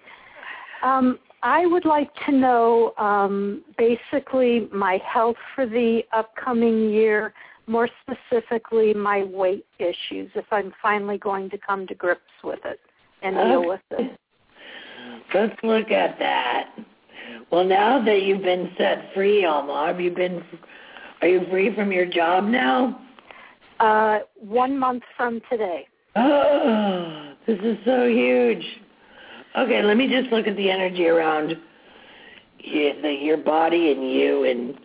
[0.83, 7.33] Um, I would like to know um, basically my health for the upcoming year,
[7.67, 12.79] more specifically my weight issues, if I'm finally going to come to grips with it
[13.21, 14.17] and deal with it.
[15.33, 16.69] Let's look at that.
[17.51, 20.43] Well, now that you've been set free, Alma, have you been?
[21.21, 22.99] Are you free from your job now?
[23.79, 25.87] Uh, one month from today.
[26.15, 28.63] Oh, this is so huge.
[29.57, 31.55] Okay, let me just look at the energy around
[32.59, 34.77] the, your body and you in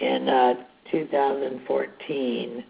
[0.00, 0.54] in uh,
[0.90, 2.64] 2014.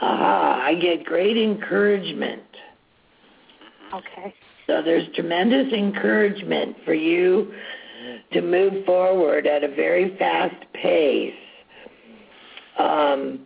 [0.00, 2.42] Aha, I get great encouragement.
[3.92, 4.34] Okay.
[4.66, 7.52] So there's tremendous encouragement for you
[8.32, 11.34] to move forward at a very fast pace,
[12.78, 13.40] um,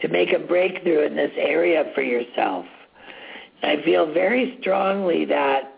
[0.00, 2.66] to make a breakthrough in this area for yourself.
[3.62, 5.74] I feel very strongly that,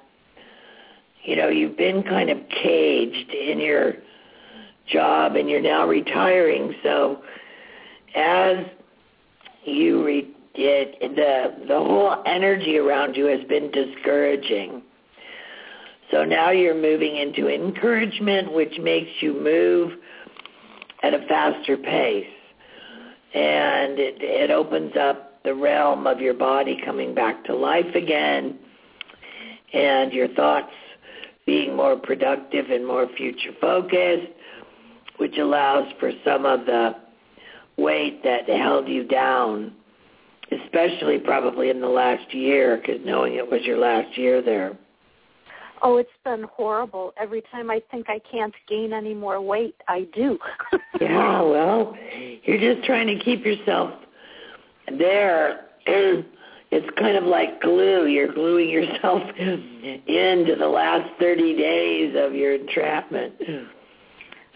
[1.24, 3.94] you know, you've been kind of caged in your
[4.86, 6.74] job and you're now retiring.
[6.82, 7.22] So
[8.14, 8.64] as
[9.64, 14.82] you re- it, the the whole energy around you has been discouraging.
[16.10, 19.92] So now you're moving into encouragement, which makes you move
[21.02, 22.26] at a faster pace,
[23.34, 28.58] and it it opens up the realm of your body coming back to life again,
[29.72, 30.72] and your thoughts
[31.46, 34.32] being more productive and more future focused,
[35.18, 36.94] which allows for some of the
[37.76, 39.72] weight that held you down
[40.62, 44.76] especially probably in the last year, because knowing it was your last year there.
[45.82, 47.12] Oh, it's been horrible.
[47.18, 50.38] Every time I think I can't gain any more weight, I do.
[51.00, 51.96] yeah, well,
[52.44, 53.90] you're just trying to keep yourself
[54.98, 55.66] there.
[56.70, 58.06] It's kind of like glue.
[58.06, 63.34] You're gluing yourself into the last 30 days of your entrapment.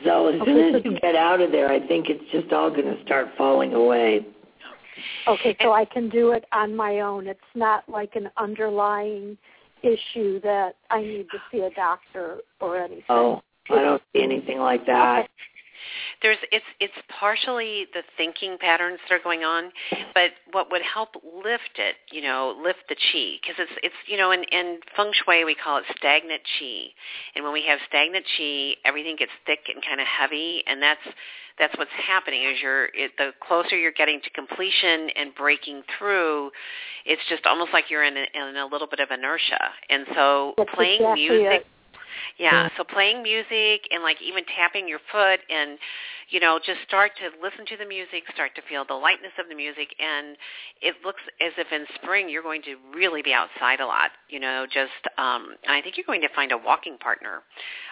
[0.04, 2.86] So as soon as you get out of there, I think it's just all going
[2.86, 4.26] to start falling away.
[5.28, 7.28] Okay, so I can do it on my own.
[7.28, 9.38] It's not like an underlying
[9.82, 13.04] issue that I need to see a doctor or anything.
[13.08, 15.28] Oh, I don't see anything like that.
[16.22, 19.70] There's it's it's partially the thinking patterns that are going on,
[20.14, 24.16] but what would help lift it, you know, lift the chi, because it's it's you
[24.16, 26.88] know in in feng shui we call it stagnant chi,
[27.34, 31.06] and when we have stagnant chi, everything gets thick and kind of heavy, and that's
[31.58, 36.50] that's what's happening is you're it, the closer you're getting to completion and breaking through
[37.04, 39.58] it's just almost like you're in a, in a little bit of inertia
[39.90, 41.66] and so That's playing exactly music it.
[42.38, 45.78] Yeah, so playing music and like even tapping your foot and
[46.30, 49.48] you know just start to listen to the music, start to feel the lightness of
[49.48, 50.36] the music and
[50.82, 54.40] it looks as if in spring you're going to really be outside a lot, you
[54.40, 57.42] know, just um and I think you're going to find a walking partner.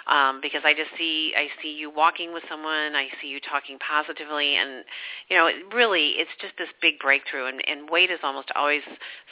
[0.07, 3.79] Um because I just see I see you walking with someone, I see you talking
[3.79, 4.85] positively and
[5.29, 8.83] you know, it really it's just this big breakthrough and and weight is almost always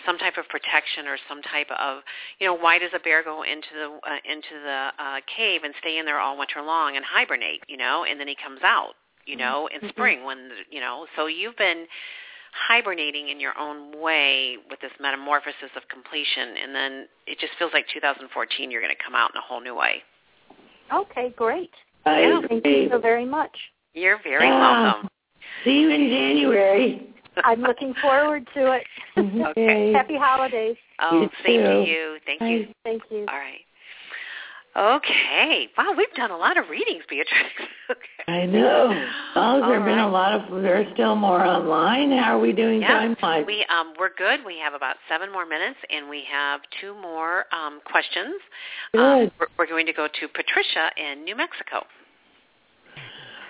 [0.07, 2.03] some type of protection or some type of
[2.41, 5.75] you know, why does a bear go into the uh, into the uh, cave and
[5.81, 8.94] stay in there all winter long and hibernate, you know, and then he comes out,
[9.27, 9.41] you mm-hmm.
[9.41, 9.89] know, in mm-hmm.
[9.89, 11.07] spring when you know.
[11.17, 11.87] So you've been
[12.69, 17.73] hibernating in your own way with this metamorphosis of completion, and then it just feels
[17.73, 20.03] like 2014 you're going to come out in a whole new way.
[20.93, 21.71] Okay, great.
[22.07, 22.41] I Yeah.
[22.49, 23.57] Thank you so very much.
[23.95, 24.61] You're very Yeah.
[24.61, 25.09] welcome.
[25.65, 27.15] See you in January.
[27.45, 28.87] I'm looking forward to it.
[29.57, 29.93] Okay.
[29.93, 30.77] Happy holidays.
[30.99, 32.19] Oh, You same to you.
[32.27, 32.69] Thank you.
[32.83, 33.27] Thank you.
[33.29, 33.61] All right.
[34.77, 35.69] Okay.
[35.79, 37.47] Wow, we've done a lot of readings, Beatrex.
[37.91, 38.01] okay.
[38.27, 39.07] I know.
[39.37, 40.63] Oh, there have been a lot of.
[40.63, 42.11] There's still more online.
[42.11, 43.45] How are we doing Yeah, time wise?
[43.47, 44.41] we um we're good.
[44.45, 48.35] We have about seven more minutes, and we have two more um, questions.
[48.95, 49.33] Um, Good.
[49.39, 51.85] we're, we're going to go to Patricia in New Mexico.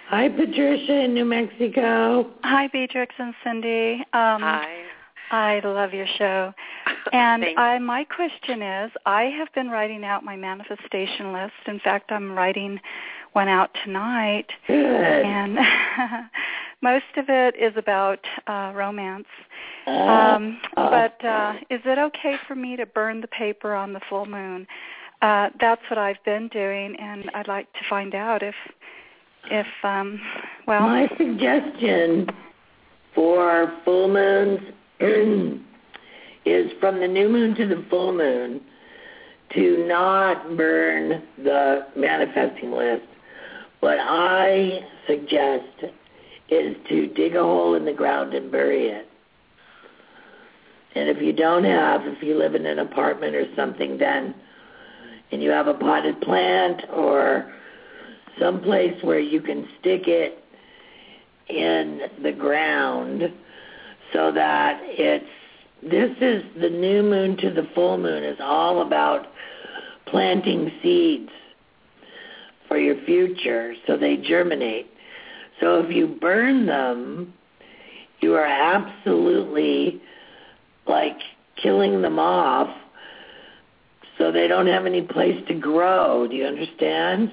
[0.09, 2.31] Hi, Patricia in New Mexico.
[2.43, 4.01] Hi, Beatrex and Cynde.
[4.12, 4.84] Um, Hi.
[5.31, 6.53] I love your show.
[7.12, 11.53] And I, my question is, I have been writing out my manifestation list.
[11.66, 12.81] In fact, I'm writing
[13.35, 14.77] one out tonight, Good.
[14.77, 15.55] and
[16.83, 19.27] most of it is about uh, romance.
[19.87, 23.93] Uh, Um, uh, but uh, is it okay for me to burn the paper on
[23.93, 24.66] the full moon?
[25.20, 28.55] Uh, that's what I've been doing, and I'd like to find out if,
[29.51, 30.20] if um,
[30.66, 32.29] well, my suggestion
[33.14, 34.61] for full moons
[36.45, 38.61] is from the new moon to the full moon
[39.55, 43.07] to not burn the manifesting list.
[43.80, 45.92] what I suggest
[46.49, 49.09] is to dig a hole in the ground and bury it.
[50.95, 54.34] And if you don't have, if you live in an apartment or something, then,
[55.32, 57.53] and you have a potted plant or
[58.38, 60.45] some place where you can stick it
[61.49, 63.22] in the ground
[64.15, 65.27] so that it's,
[65.83, 69.27] this is the new moon to the full moon is all about
[70.07, 71.31] planting seeds
[72.69, 74.87] for your future so they germinate.
[75.61, 77.35] So if you burn them,
[78.21, 80.01] you are absolutely
[80.87, 81.19] like
[81.62, 82.75] killing them off
[84.19, 86.27] so they don't have any place to grow.
[86.29, 87.33] Do you understand?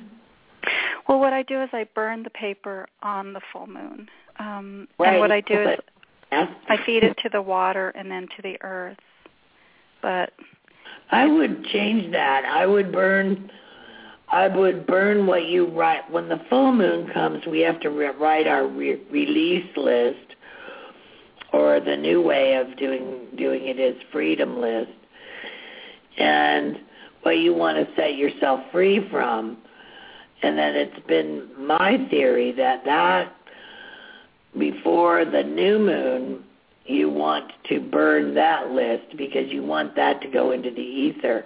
[1.07, 4.09] Well, what I do is I burn the paper on the full moon.
[4.39, 5.11] Um, right.
[5.11, 5.79] And what I do is
[6.31, 8.97] I feed it to the water and then to the earth.
[10.01, 10.31] But
[11.11, 12.45] I would change that.
[12.45, 13.51] I would burn
[14.29, 16.09] I would burn what you write.
[16.09, 20.35] When the full moon comes, we have to re- write our re- release list,
[21.51, 24.91] or the new way of doing doing it is freedom list,
[26.17, 26.79] and
[27.23, 29.57] what you want to set yourself free from.
[30.43, 33.35] And then it's been my theory that that
[34.57, 36.43] before the new moon,
[36.85, 41.45] you want to burn that list because you want that to go into the ether,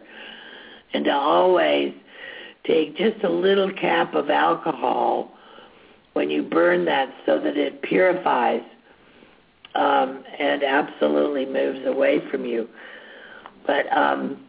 [0.94, 1.94] and to always
[2.66, 5.32] take just a little cap of alcohol
[6.14, 8.64] when you burn that so that it purifies
[9.76, 12.68] um, and absolutely moves away from you.
[13.68, 14.46] But um,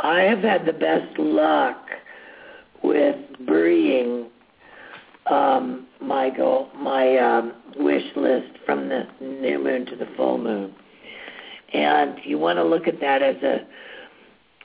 [0.00, 1.78] I have had the best luck
[2.82, 3.16] with
[3.46, 4.26] burying
[5.30, 10.74] um, my goal, my um, wish list from the new moon to the full moon.
[11.72, 13.66] And you want to look at that as a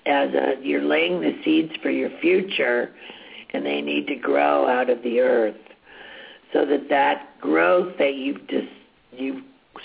[0.08, 2.92] as a you're laying the seeds for your future
[3.54, 5.56] and they need to grow out of the earth
[6.54, 8.68] so that that growth that you've just
[9.12, 9.44] you've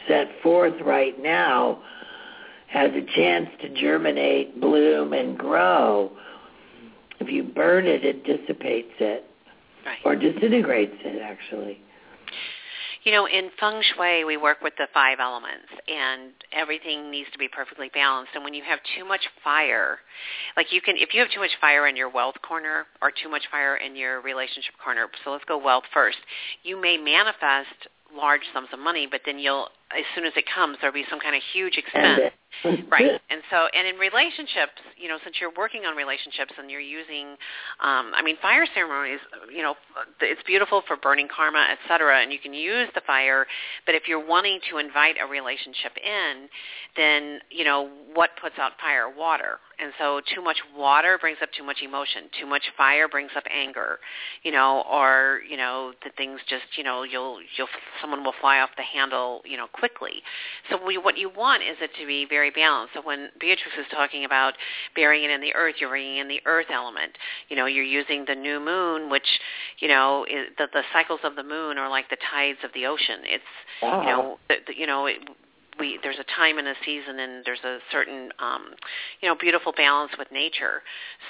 [0.09, 1.83] set forth right now
[2.69, 6.13] has a chance to germinate, bloom and grow.
[7.19, 9.30] If you burn it, it dissipates it
[9.85, 9.99] right.
[10.05, 11.81] or disintegrates it actually.
[13.03, 17.39] You know, in feng shui, we work with the five elements, and everything needs to
[17.39, 18.33] be perfectly balanced.
[18.35, 20.01] And when you have too much fire,
[20.55, 23.31] like you can, if you have too much fire in your wealth corner or too
[23.31, 26.19] much fire in your relationship corner, so let's go wealth first.
[26.63, 30.77] You may manifest large sums of money, but then you'll, as soon as it comes,
[30.81, 32.21] there'll be some kind of huge expense.
[32.91, 33.21] right.
[33.31, 37.39] And so, and in relationships, you know, since you're working on relationships and you're using,
[37.81, 39.21] um, I mean, fire ceremonies,
[39.55, 39.75] you know,
[40.21, 43.47] it's beautiful for burning karma, et cetera, and you can use the fire.
[43.87, 46.49] But if you're wanting to invite a relationship in,
[46.97, 49.09] then, you know, what puts out fire?
[49.09, 49.59] Water.
[49.81, 52.25] And so too much water brings up too much emotion.
[52.39, 53.99] Too much fire brings up anger,
[54.43, 57.69] you know, or, you know, the things just, you know, you'll, you'll,
[58.01, 60.23] someone will fly off the handle, you know, quickly.
[60.69, 62.95] So we, what you want is it to be very balanced.
[62.95, 64.55] So when Beatrex is talking about
[64.97, 67.13] burying it in the earth, you're bringing in the earth element.
[67.51, 69.29] You know, you're using the new moon, which,
[69.81, 72.87] you know, is, the, the cycles of the moon are like the tides of the
[72.87, 73.21] ocean.
[73.25, 73.45] It's,
[73.83, 74.01] wow.
[74.01, 75.19] you know, the, the, you know, it,
[75.81, 78.67] we there's a time and a season and there's a certain um
[79.21, 80.83] you know beautiful balance with nature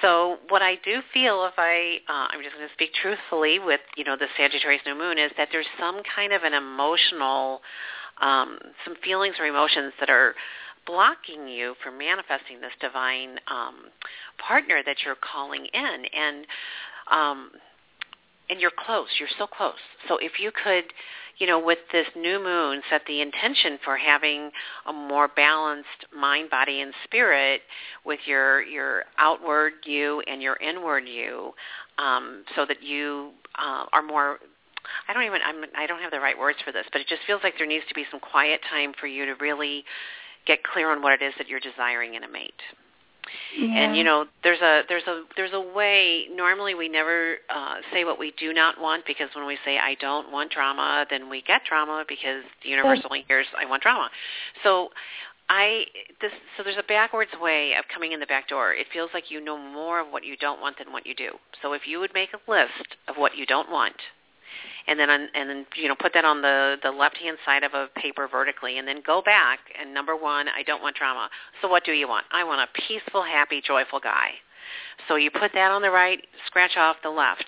[0.02, 3.80] so what i do feel if i uh, i'm just going to speak truthfully with
[3.96, 7.62] you know the sagittarius new moon is that there's some kind of an emotional
[8.20, 10.34] um some feelings or emotions that are
[10.86, 13.90] blocking you from manifesting this divine um
[14.38, 16.46] partner that you're calling in and
[17.10, 17.50] um
[18.48, 19.74] and you're close you're so close
[20.08, 20.84] so if you could
[21.40, 24.50] you know, with this new moon, set the intention for having
[24.86, 27.62] a more balanced mind, body, and spirit
[28.04, 31.52] with your your outward you and your inward you,
[31.98, 34.38] um, so that you uh, are more.
[35.08, 35.40] I don't even.
[35.42, 37.66] I'm, I don't have the right words for this, but it just feels like there
[37.66, 39.82] needs to be some quiet time for you to really
[40.46, 42.52] get clear on what it is that you're desiring in a mate.
[43.56, 43.68] Yeah.
[43.68, 46.24] And you know, there's a there's a there's a way.
[46.34, 49.94] Normally, we never uh, say what we do not want because when we say I
[50.00, 54.10] don't want drama, then we get drama because the universe only hears I want drama.
[54.64, 54.88] So
[55.48, 55.84] I
[56.20, 58.72] this so there's a backwards way of coming in the back door.
[58.72, 61.30] It feels like you know more of what you don't want than what you do.
[61.60, 63.96] So if you would make a list of what you don't want,
[64.90, 67.72] and then and then you know put that on the the left hand side of
[67.72, 71.30] a paper vertically, and then go back and number one, I don't want drama.
[71.62, 72.26] So what do you want?
[72.32, 74.32] I want a peaceful, happy, joyful guy.
[75.08, 77.44] So you put that on the right, scratch off the left.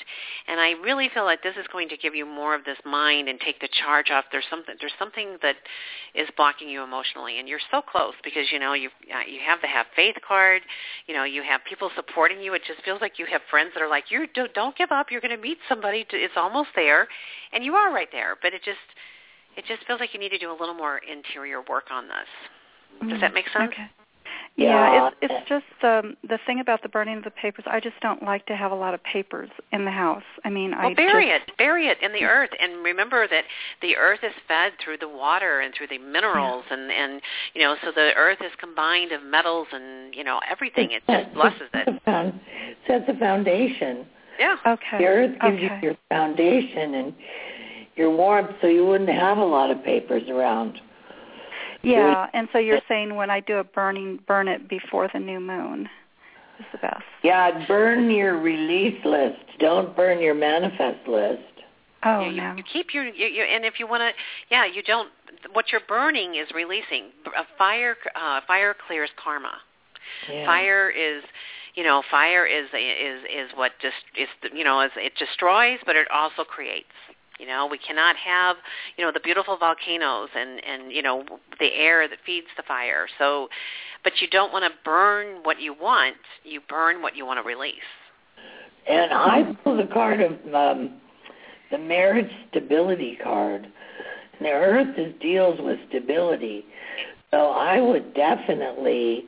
[0.49, 3.29] And I really feel like this is going to give you more of this mind
[3.29, 4.25] and take the charge off.
[4.33, 5.57] There's something there's something that
[6.15, 9.61] is blocking you emotionally and you're so close because you know you uh, you have
[9.61, 10.63] the have faith card,
[11.07, 12.55] you know, you have people supporting you.
[12.55, 15.11] It just feels like you have friends that are like, "You don't, don't give up.
[15.11, 16.05] You're going to meet somebody.
[16.11, 17.09] To, it's almost there."
[17.53, 18.79] And you are right there, but it just
[19.57, 23.09] it just feels like you need to do a little more interior work on this.
[23.09, 23.73] Does that make sense?
[23.73, 24.02] Okay.
[24.57, 27.65] Yeah, it's it's just um the thing about the burning of the papers.
[27.67, 30.23] I just don't like to have a lot of papers in the house.
[30.45, 33.45] I mean, well, I bury just, it, bury it in the earth, and remember that
[33.81, 36.77] the earth is fed through the water and through the minerals, yeah.
[36.77, 37.23] and and
[37.55, 40.91] you know, so the earth is combined of metals and you know everything.
[40.91, 42.35] It just blesses it.
[42.87, 44.07] Sets a foundation.
[44.39, 44.57] Yeah.
[44.67, 44.99] Okay.
[44.99, 45.79] The earth gives okay.
[45.81, 47.15] you your foundation and
[47.97, 50.79] your warmth, so you wouldn't have a lot of papers around.
[51.83, 55.41] Yeah, and so you're saying when I do a burning, burn it before the new
[55.41, 55.89] moon
[56.59, 57.03] is the best.
[57.23, 59.41] Yeah, burn your release list.
[59.59, 61.43] Don't burn your manifest list.
[62.05, 62.55] Oh you, no.
[62.57, 64.11] You keep your, you, you, and if you want to,
[64.51, 65.09] yeah, you don't.
[65.53, 67.11] What you're burning is releasing.
[67.27, 69.53] A fire, uh, fire clears karma.
[70.31, 70.47] Yeah.
[70.47, 71.23] Fire is,
[71.75, 75.97] you know, fire is is is what just is you know is it destroys, but
[75.97, 76.87] it also creates.
[77.43, 78.55] You know, we cannot have,
[78.97, 81.25] you know, the beautiful volcanoes and and you know
[81.59, 83.09] the air that feeds the fire.
[83.19, 83.49] So,
[84.05, 86.15] but you don't want to burn what you want.
[86.45, 87.75] You burn what you want to release.
[88.89, 91.01] And I pull the card of um,
[91.73, 93.65] the marriage stability card.
[93.65, 96.65] And the Earth is, deals with stability,
[97.33, 99.25] so I would definitely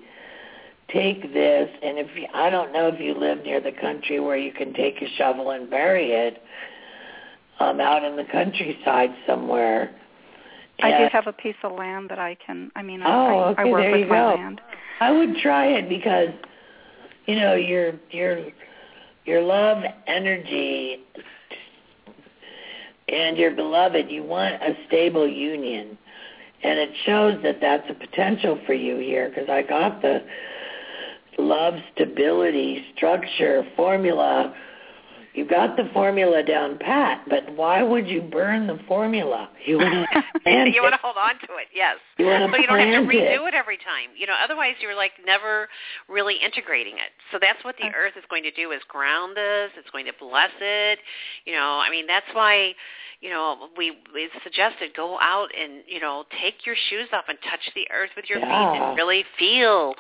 [0.93, 1.69] take this.
[1.83, 4.73] And if you, I don't know if you live near the country where you can
[4.73, 6.41] take a shovel and bury it
[7.61, 9.95] um, out in the countryside somewhere.
[10.83, 12.71] I do have a piece of land that I can.
[12.75, 14.35] I mean, Oh, I, okay, I work there with you my go.
[14.35, 14.61] land.
[15.01, 16.29] I would try it because,
[17.27, 18.47] you know, your your
[19.25, 20.99] your love energy
[23.09, 25.97] and your beloved, you want a stable union,
[26.63, 30.25] and it shows that that's a potential for you here because I got the
[31.39, 34.55] love stability structure formula.
[35.35, 39.51] You got the formula down pat, but why would you burn the formula?
[39.66, 40.22] You want to
[40.70, 41.97] you want to hold on to it, yes.
[42.18, 43.41] You want to so you don't have to plant it.
[43.41, 44.14] redo it every time.
[44.16, 45.68] You know, otherwise you're like never
[46.09, 47.11] really integrating it.
[47.32, 47.99] So that's what the uh.
[47.99, 49.74] earth is going to do is ground this.
[49.76, 51.01] It's going to bless it.
[51.47, 52.74] You know, I mean that's why
[53.24, 57.39] you know, we we suggested go out and you know take your shoes off and
[57.49, 59.95] touch the earth with your feet and really feel.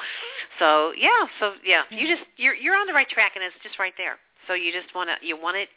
[0.58, 2.06] So yeah, so yeah, you mm-hmm.
[2.06, 4.18] just you're you're on the right track and it's just right there.
[4.46, 5.68] So you just want to you want it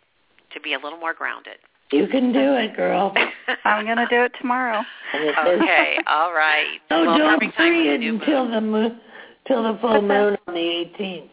[0.53, 1.57] to be a little more grounded.
[1.91, 3.13] You can do it, girl.
[3.63, 4.81] I'm going to do it tomorrow.
[5.13, 6.79] And it says- okay, all right.
[6.91, 8.99] No, well, don't perfect time for free it new until the moon,
[9.47, 10.99] till the full moon on the 18th.
[10.99, 11.29] Okay.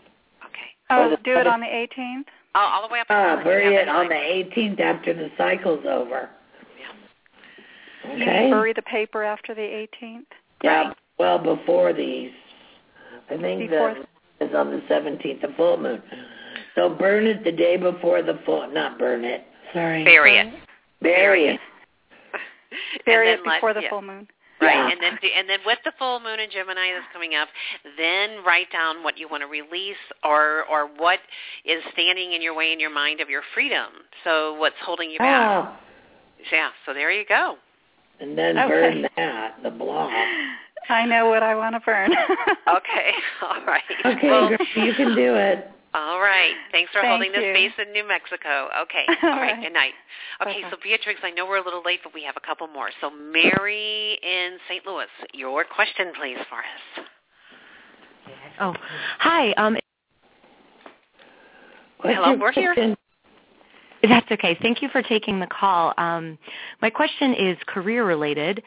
[0.90, 2.24] Oh, the- do it on the 18th.
[2.54, 3.06] All, all the way up.
[3.10, 6.30] Uh, until bury it on the 18th after the cycle's over.
[8.06, 8.48] You Okay.
[8.50, 9.60] bury the paper after the
[10.02, 10.26] 18th.
[10.62, 10.92] Yeah.
[11.18, 12.30] Well, before these,
[13.28, 16.00] I think Before- the is on the 17th, the full moon.
[16.74, 18.66] So burn it the day before the full.
[18.72, 19.44] Not burn it.
[19.72, 20.04] Sorry.
[20.04, 20.54] Bury it.
[21.00, 21.60] Bury it.
[23.06, 23.90] Bury it then let- before the yeah.
[23.90, 24.28] full moon.
[24.60, 24.90] Right, Yeah.
[24.92, 27.48] and then do, and then with the full moon in Gemini that's coming up,
[27.98, 31.18] then write down what you want to release or or what
[31.64, 33.88] is standing in your way in your mind of your freedom.
[34.22, 35.28] So what's holding you back?
[35.28, 35.80] Ah,
[36.52, 37.56] Yeah, so there you go.
[38.20, 38.68] and then Okay.
[38.68, 40.10] burn that, the blob.
[40.88, 42.12] I know what I want to burn.
[42.68, 43.10] Okay,
[43.42, 43.82] all right.
[44.04, 45.68] Okay, Well, girl, you can do it.
[45.94, 46.54] All right.
[46.72, 47.54] Thanks for Thank holding this you.
[47.54, 48.68] space in New Mexico.
[48.82, 49.04] Okay.
[49.22, 49.52] All All right.
[49.52, 49.62] right.
[49.62, 49.92] Good night.
[50.42, 50.70] Okay, Bye-bye.
[50.70, 52.88] so Beatrex, I know we're a little late, but we have a couple more.
[53.00, 54.84] So Mary in St.
[54.84, 57.06] Louis, your question, please, for us.
[58.60, 58.74] Oh,
[59.18, 59.52] hi.
[59.52, 59.76] Um,
[62.02, 62.96] Hello, we're here.
[64.02, 64.58] that's okay.
[64.60, 65.94] Thank you for taking the call.
[65.96, 66.36] Um,
[66.82, 68.62] my question is career related.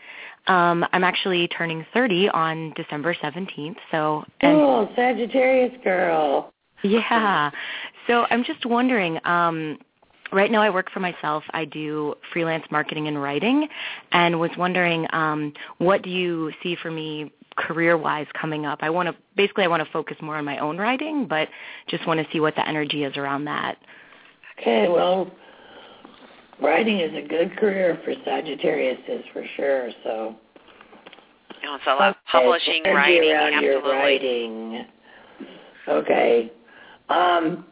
[0.48, 3.76] Um, I'm actually turning 30 on December 17th.
[3.92, 6.52] So, and Cool, Sagittarius girl.
[6.84, 7.52] Yeah.
[8.08, 9.20] So I'm just wondering.
[9.26, 9.78] Um,
[10.32, 11.44] right now, I work for myself.
[11.52, 13.68] I do freelance marketing and writing,
[14.12, 18.80] and was wondering um, what do you see for me career-wise coming up?
[18.82, 21.48] I want to basically I want to focus more on my own writing, but
[21.88, 23.78] just want to see what the energy is around that.
[24.60, 25.32] Okay, well,
[26.62, 29.90] writing is a good career for Sagittarius is for sure.
[30.04, 30.36] So
[31.62, 33.92] You know, it's a lot Okay, publishing, writing, around absolutely.
[33.92, 34.86] writing.
[35.88, 36.52] Okay,
[37.10, 37.66] um,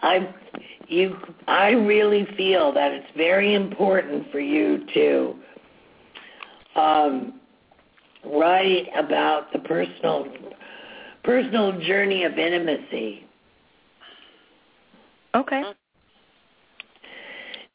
[0.00, 0.34] I
[0.88, 5.34] you I really feel that it's very important for you to
[6.76, 7.40] um,
[8.24, 10.26] write about the personal
[11.22, 13.26] personal journey of intimacy
[15.34, 15.62] Okay.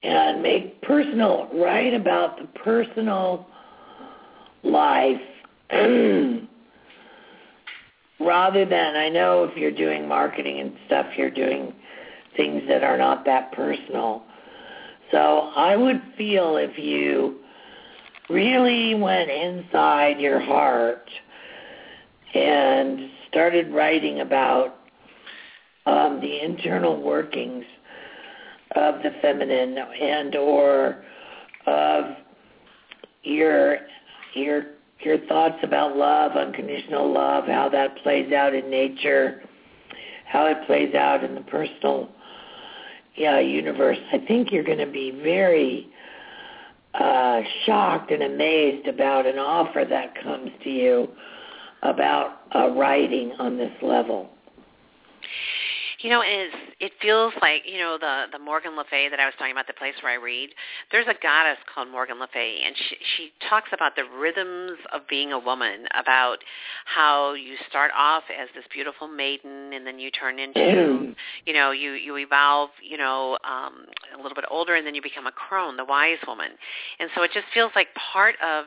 [0.03, 3.47] And make personal, write about the personal
[4.63, 5.19] life
[8.19, 11.73] rather than, I know if you're doing marketing and stuff, you're doing
[12.35, 14.23] things that are not that personal.
[15.11, 17.39] So I would feel if you
[18.29, 21.09] really went inside your heart
[22.33, 24.75] and started writing about
[25.85, 27.63] um, the internal workings
[28.75, 31.03] of the feminine and or
[31.65, 32.05] of
[33.23, 33.77] your
[34.33, 34.63] your
[35.01, 39.43] your thoughts about love, unconditional love, how that plays out in nature,
[40.25, 42.09] how it plays out in the personal
[43.15, 43.97] yeah, universe.
[44.13, 45.87] I think you're going to be very
[46.93, 51.09] uh, shocked and amazed about an offer that comes to you
[51.83, 54.29] about uh, writing on this level.
[55.99, 59.19] You know, it, is, it feels like you know the the Morgan Le Fay that
[59.19, 60.49] I was talking about, the place where I read.
[60.91, 65.07] There's a goddess called Morgan Le Fay, and she she talks about the rhythms of
[65.09, 66.37] being a woman, about
[66.85, 71.71] how you start off as this beautiful maiden, and then you turn into, you know,
[71.71, 75.31] you you evolve, you know, um, a little bit older, and then you become a
[75.31, 76.51] crone, the wise woman,
[76.99, 78.65] and so it just feels like part of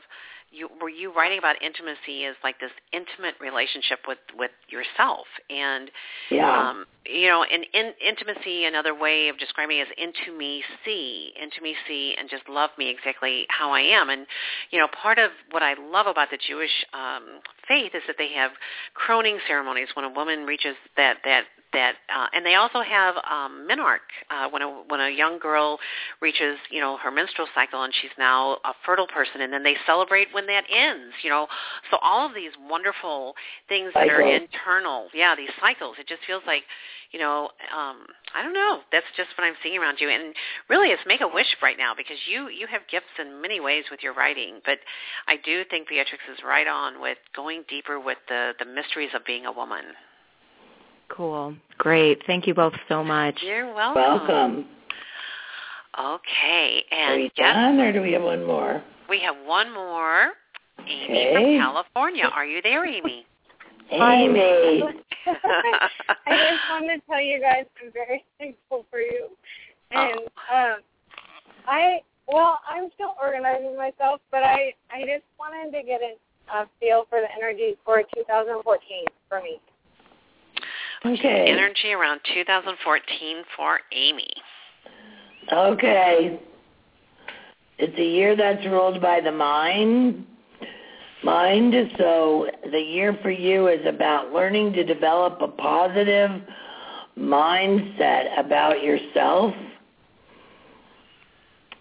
[0.51, 5.27] you were you writing about intimacy as like this intimate relationship with with yourself?
[5.49, 5.91] And
[6.31, 6.71] yeah.
[6.71, 11.33] um you know and in, intimacy another way of describing it is into me see
[11.41, 14.11] into me see and just love me exactly how I am.
[14.11, 14.27] And
[14.71, 18.33] you know part of what I love about the Jewish um faith is that they
[18.35, 18.53] have
[18.95, 19.89] croning ceremonies.
[19.95, 23.99] When a woman reaches that that that uh, and they also have um menarche
[24.31, 25.79] uh when a when a young girl
[26.21, 29.77] reaches you know her menstrual cycle and she's now a fertile person and then they
[29.87, 31.47] celebrate when that ends you know?
[31.91, 33.35] So all of these wonderful
[33.69, 36.63] things that are internal yeah these cycles it just feels like
[37.13, 40.09] you know um i don't know that's just what i'm seeing around you.
[40.09, 40.35] And
[40.69, 43.85] really it's make a wish right now because you you have gifts in many ways
[43.91, 44.79] with your writing but
[45.29, 49.25] i do think beatrex is right on with going deeper with the the mysteries of
[49.25, 49.85] being a woman
[51.11, 51.55] Cool.
[51.79, 52.23] Great.
[52.27, 53.39] Thank you both so much.
[53.43, 54.27] You're welcome.
[54.29, 54.67] Welcome.
[55.99, 56.85] Okay.
[56.93, 58.83] Are And we yes, done, or do we have one more?
[59.09, 60.31] we have one more.
[60.87, 61.33] Amy Okay.
[61.35, 62.25] from California.
[62.33, 63.27] Are you there, Amy?
[63.91, 64.83] Amy.
[65.27, 69.29] I just wanted to tell you guys I'm very thankful for you.
[69.91, 70.21] And
[70.53, 70.81] um
[71.67, 76.15] I well, I'm still organizing myself, but I I just wanted to get a,
[76.57, 79.61] a feel for the energy for 2014 for me.
[81.05, 81.47] Okay.
[81.49, 84.29] Energy around 2014 for Amy.
[85.53, 86.41] Okay.
[87.79, 90.27] It's a year that's ruled by the mind.
[91.23, 96.31] Mind, so the year for you is about learning to develop a positive
[97.19, 99.55] mindset about yourself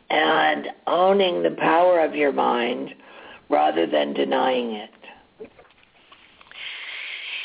[0.10, 2.94] and owning the power of your mind
[3.50, 4.90] rather than denying it.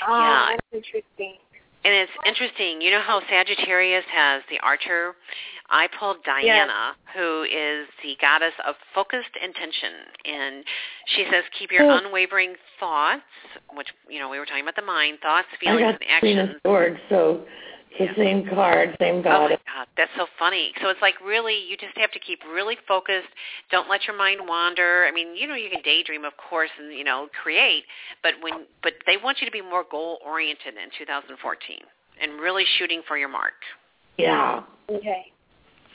[0.07, 0.47] Oh, Yeah.
[0.51, 1.39] that's interesting.
[1.85, 2.80] And it's interesting.
[2.80, 5.14] You know how Sagittarius has the archer?
[5.70, 9.93] I pulled Diana, who is the goddess of focused intention.
[10.24, 10.64] And
[11.07, 11.99] she says, keep your Oh.
[11.99, 13.22] unwavering thoughts,
[13.74, 16.51] which, you know, we were talking about the mind, thoughts, feelings, and actions.
[16.57, 17.45] of Swords, so
[17.99, 19.49] it's the same card, same Oh my.
[19.51, 20.72] God, that's so funny.
[20.82, 23.28] So it's like really, you just have to keep really focused.
[23.70, 25.07] Don't let your mind wander.
[25.07, 27.84] I mean, you know, you can daydream, of course, and you know, create,
[28.22, 31.78] but when, but they want you to be more goal oriented in 2014
[32.20, 33.55] and really shooting for your mark.
[34.18, 34.62] Yeah.
[34.90, 35.32] Okay.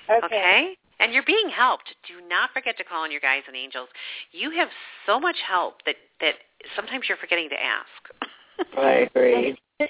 [0.10, 0.26] Okay.
[0.26, 0.78] Okay.
[1.02, 1.94] And you're being helped.
[2.07, 3.88] Do not forget to call on your guides and angels.
[4.32, 4.68] You have
[5.06, 6.36] so much help that that
[6.76, 8.30] sometimes you're forgetting to ask.
[8.78, 9.57] I agree.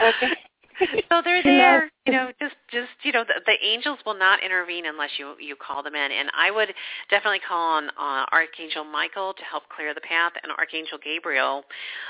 [0.00, 0.32] Okay.
[1.08, 1.90] so they're there.
[2.06, 5.56] You know, just just you know, the, the angels will not intervene unless you you
[5.56, 6.10] call them in.
[6.12, 6.72] And I would
[7.10, 11.62] definitely call on uh, Archangel Michael to help clear the path, and Archangel Gabriel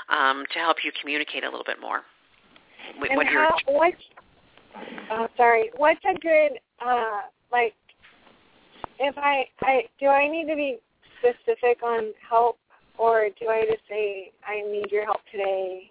[0.09, 2.01] um, to help you communicate a little bit more.
[2.99, 3.97] With and what you're how what's
[5.11, 7.21] oh sorry, what's a good uh
[7.51, 7.73] like
[8.99, 10.77] if I I do I need to be
[11.19, 12.57] specific on help
[12.97, 15.89] or do I just say I need your help today?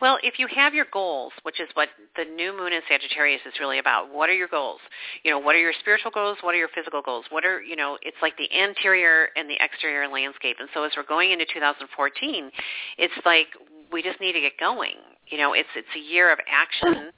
[0.00, 3.54] Well, if you have your goals, which is what the new moon in Sagittarius is
[3.60, 4.80] really about, what are your goals?
[5.22, 6.38] You know, what are your spiritual goals?
[6.40, 7.24] What are your physical goals?
[7.30, 10.56] What are, you know, it's like the interior and the exterior landscape.
[10.60, 12.50] And so as we're going into 2014,
[12.98, 13.48] it's like
[13.92, 14.96] we just need to get going.
[15.28, 17.10] You know, it's it's a year of action.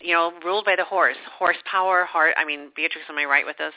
[0.00, 2.34] You know, ruled by the horse, horsepower, heart.
[2.36, 3.72] I mean, Beatrex, am I right with this?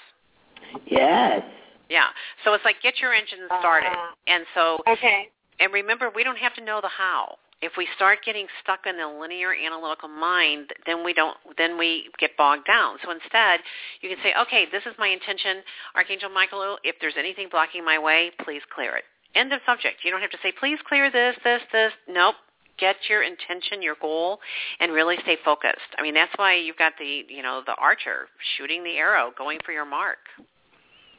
[0.85, 1.41] Yes.
[1.89, 2.07] Yeah.
[2.43, 3.91] So it's like get your engine started.
[3.91, 5.29] Uh, and so Okay.
[5.59, 7.37] and remember, we don't have to know the how.
[7.61, 12.09] If we start getting stuck in the linear analytical mind, then we don't then we
[12.19, 12.97] get bogged down.
[13.03, 13.59] So instead,
[14.01, 15.57] you can say, okay, this is my intention,
[15.95, 16.77] Archangel Michael.
[16.83, 19.03] If there's anything blocking my way, please clear it.
[19.35, 19.97] End of subject.
[20.03, 21.91] You don't have to say, please clear this, this, this.
[22.07, 22.35] Nope.
[22.79, 24.39] Get your intention, your goal,
[24.79, 25.91] and really stay focused.
[25.97, 28.27] I mean, that's why you've got the, you know, the archer
[28.57, 30.19] shooting the arrow, going for your mark.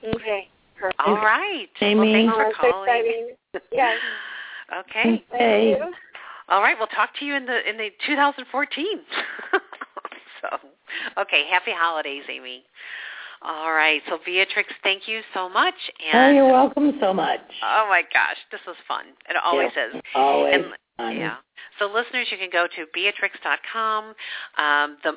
[0.03, 0.49] Okay.
[0.75, 1.01] Perfect.
[1.07, 1.69] All right.
[1.83, 2.27] Amy.
[2.27, 3.35] Well, thanks for calling.
[3.71, 3.99] Yes.
[4.81, 5.23] okay.
[5.31, 5.93] Thank you.
[6.51, 8.85] All right, we'll talk to you in the in the 2014.
[10.43, 10.49] so,
[11.17, 12.65] okay, happy holidays, Amy.
[13.43, 15.75] All right, so Beatrex, thank you so much.
[16.13, 17.41] And oh, you're welcome so much.
[17.63, 19.07] Oh my gosh, this was fun.
[19.29, 20.03] It always yes, is.
[20.15, 20.55] Always.
[20.55, 20.65] And,
[21.09, 21.17] fun.
[21.17, 21.37] yeah.
[21.79, 24.15] So listeners, you can go to beatrex.com,
[24.59, 25.13] um, the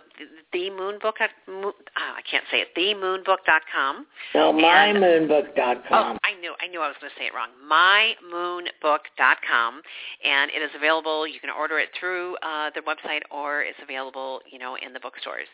[0.54, 1.20] the moonbook.
[1.48, 2.70] Moon, oh, I can't say it.
[2.76, 4.06] The Themoonbook.com.
[4.36, 4.60] No, And-
[4.98, 5.84] mymoonbook.com.
[5.92, 6.54] Oh, I knew.
[6.62, 7.50] I knew I was going to say it wrong.
[7.70, 9.82] MyMoonBook.com,
[10.24, 11.26] and it is available.
[11.28, 15.00] You can order it through uh, the website, or it's available, you know, in the
[15.00, 15.48] bookstores.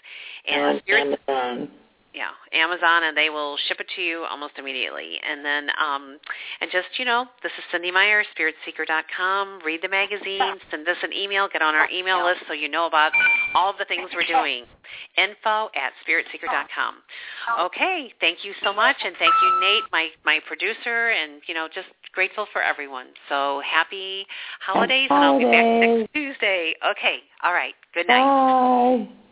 [0.48, 1.70] And Spirit- Amazon.
[2.14, 5.20] Yeah, Amazon, and they will ship it to you almost immediately.
[5.22, 6.18] And then, um,
[6.60, 9.60] and just you know, this is Cynde Meyer, SpiritSeeker.com.
[9.64, 12.88] Read the magazine, send us an email, get on our email list so you know
[12.88, 13.12] about
[13.54, 14.66] all the things we're doing.
[15.18, 16.96] Info at SpiritSeeker.com.
[17.66, 21.68] Okay, thank you so much, and thank you, Nate, my my producer, and you know,
[21.72, 23.08] just grateful for everyone.
[23.30, 24.26] So happy
[24.66, 26.74] holidays, and I'll be back next Tuesday.
[26.92, 27.76] Okay, all right.
[27.94, 28.26] Good night.
[28.26, 29.29] Bye.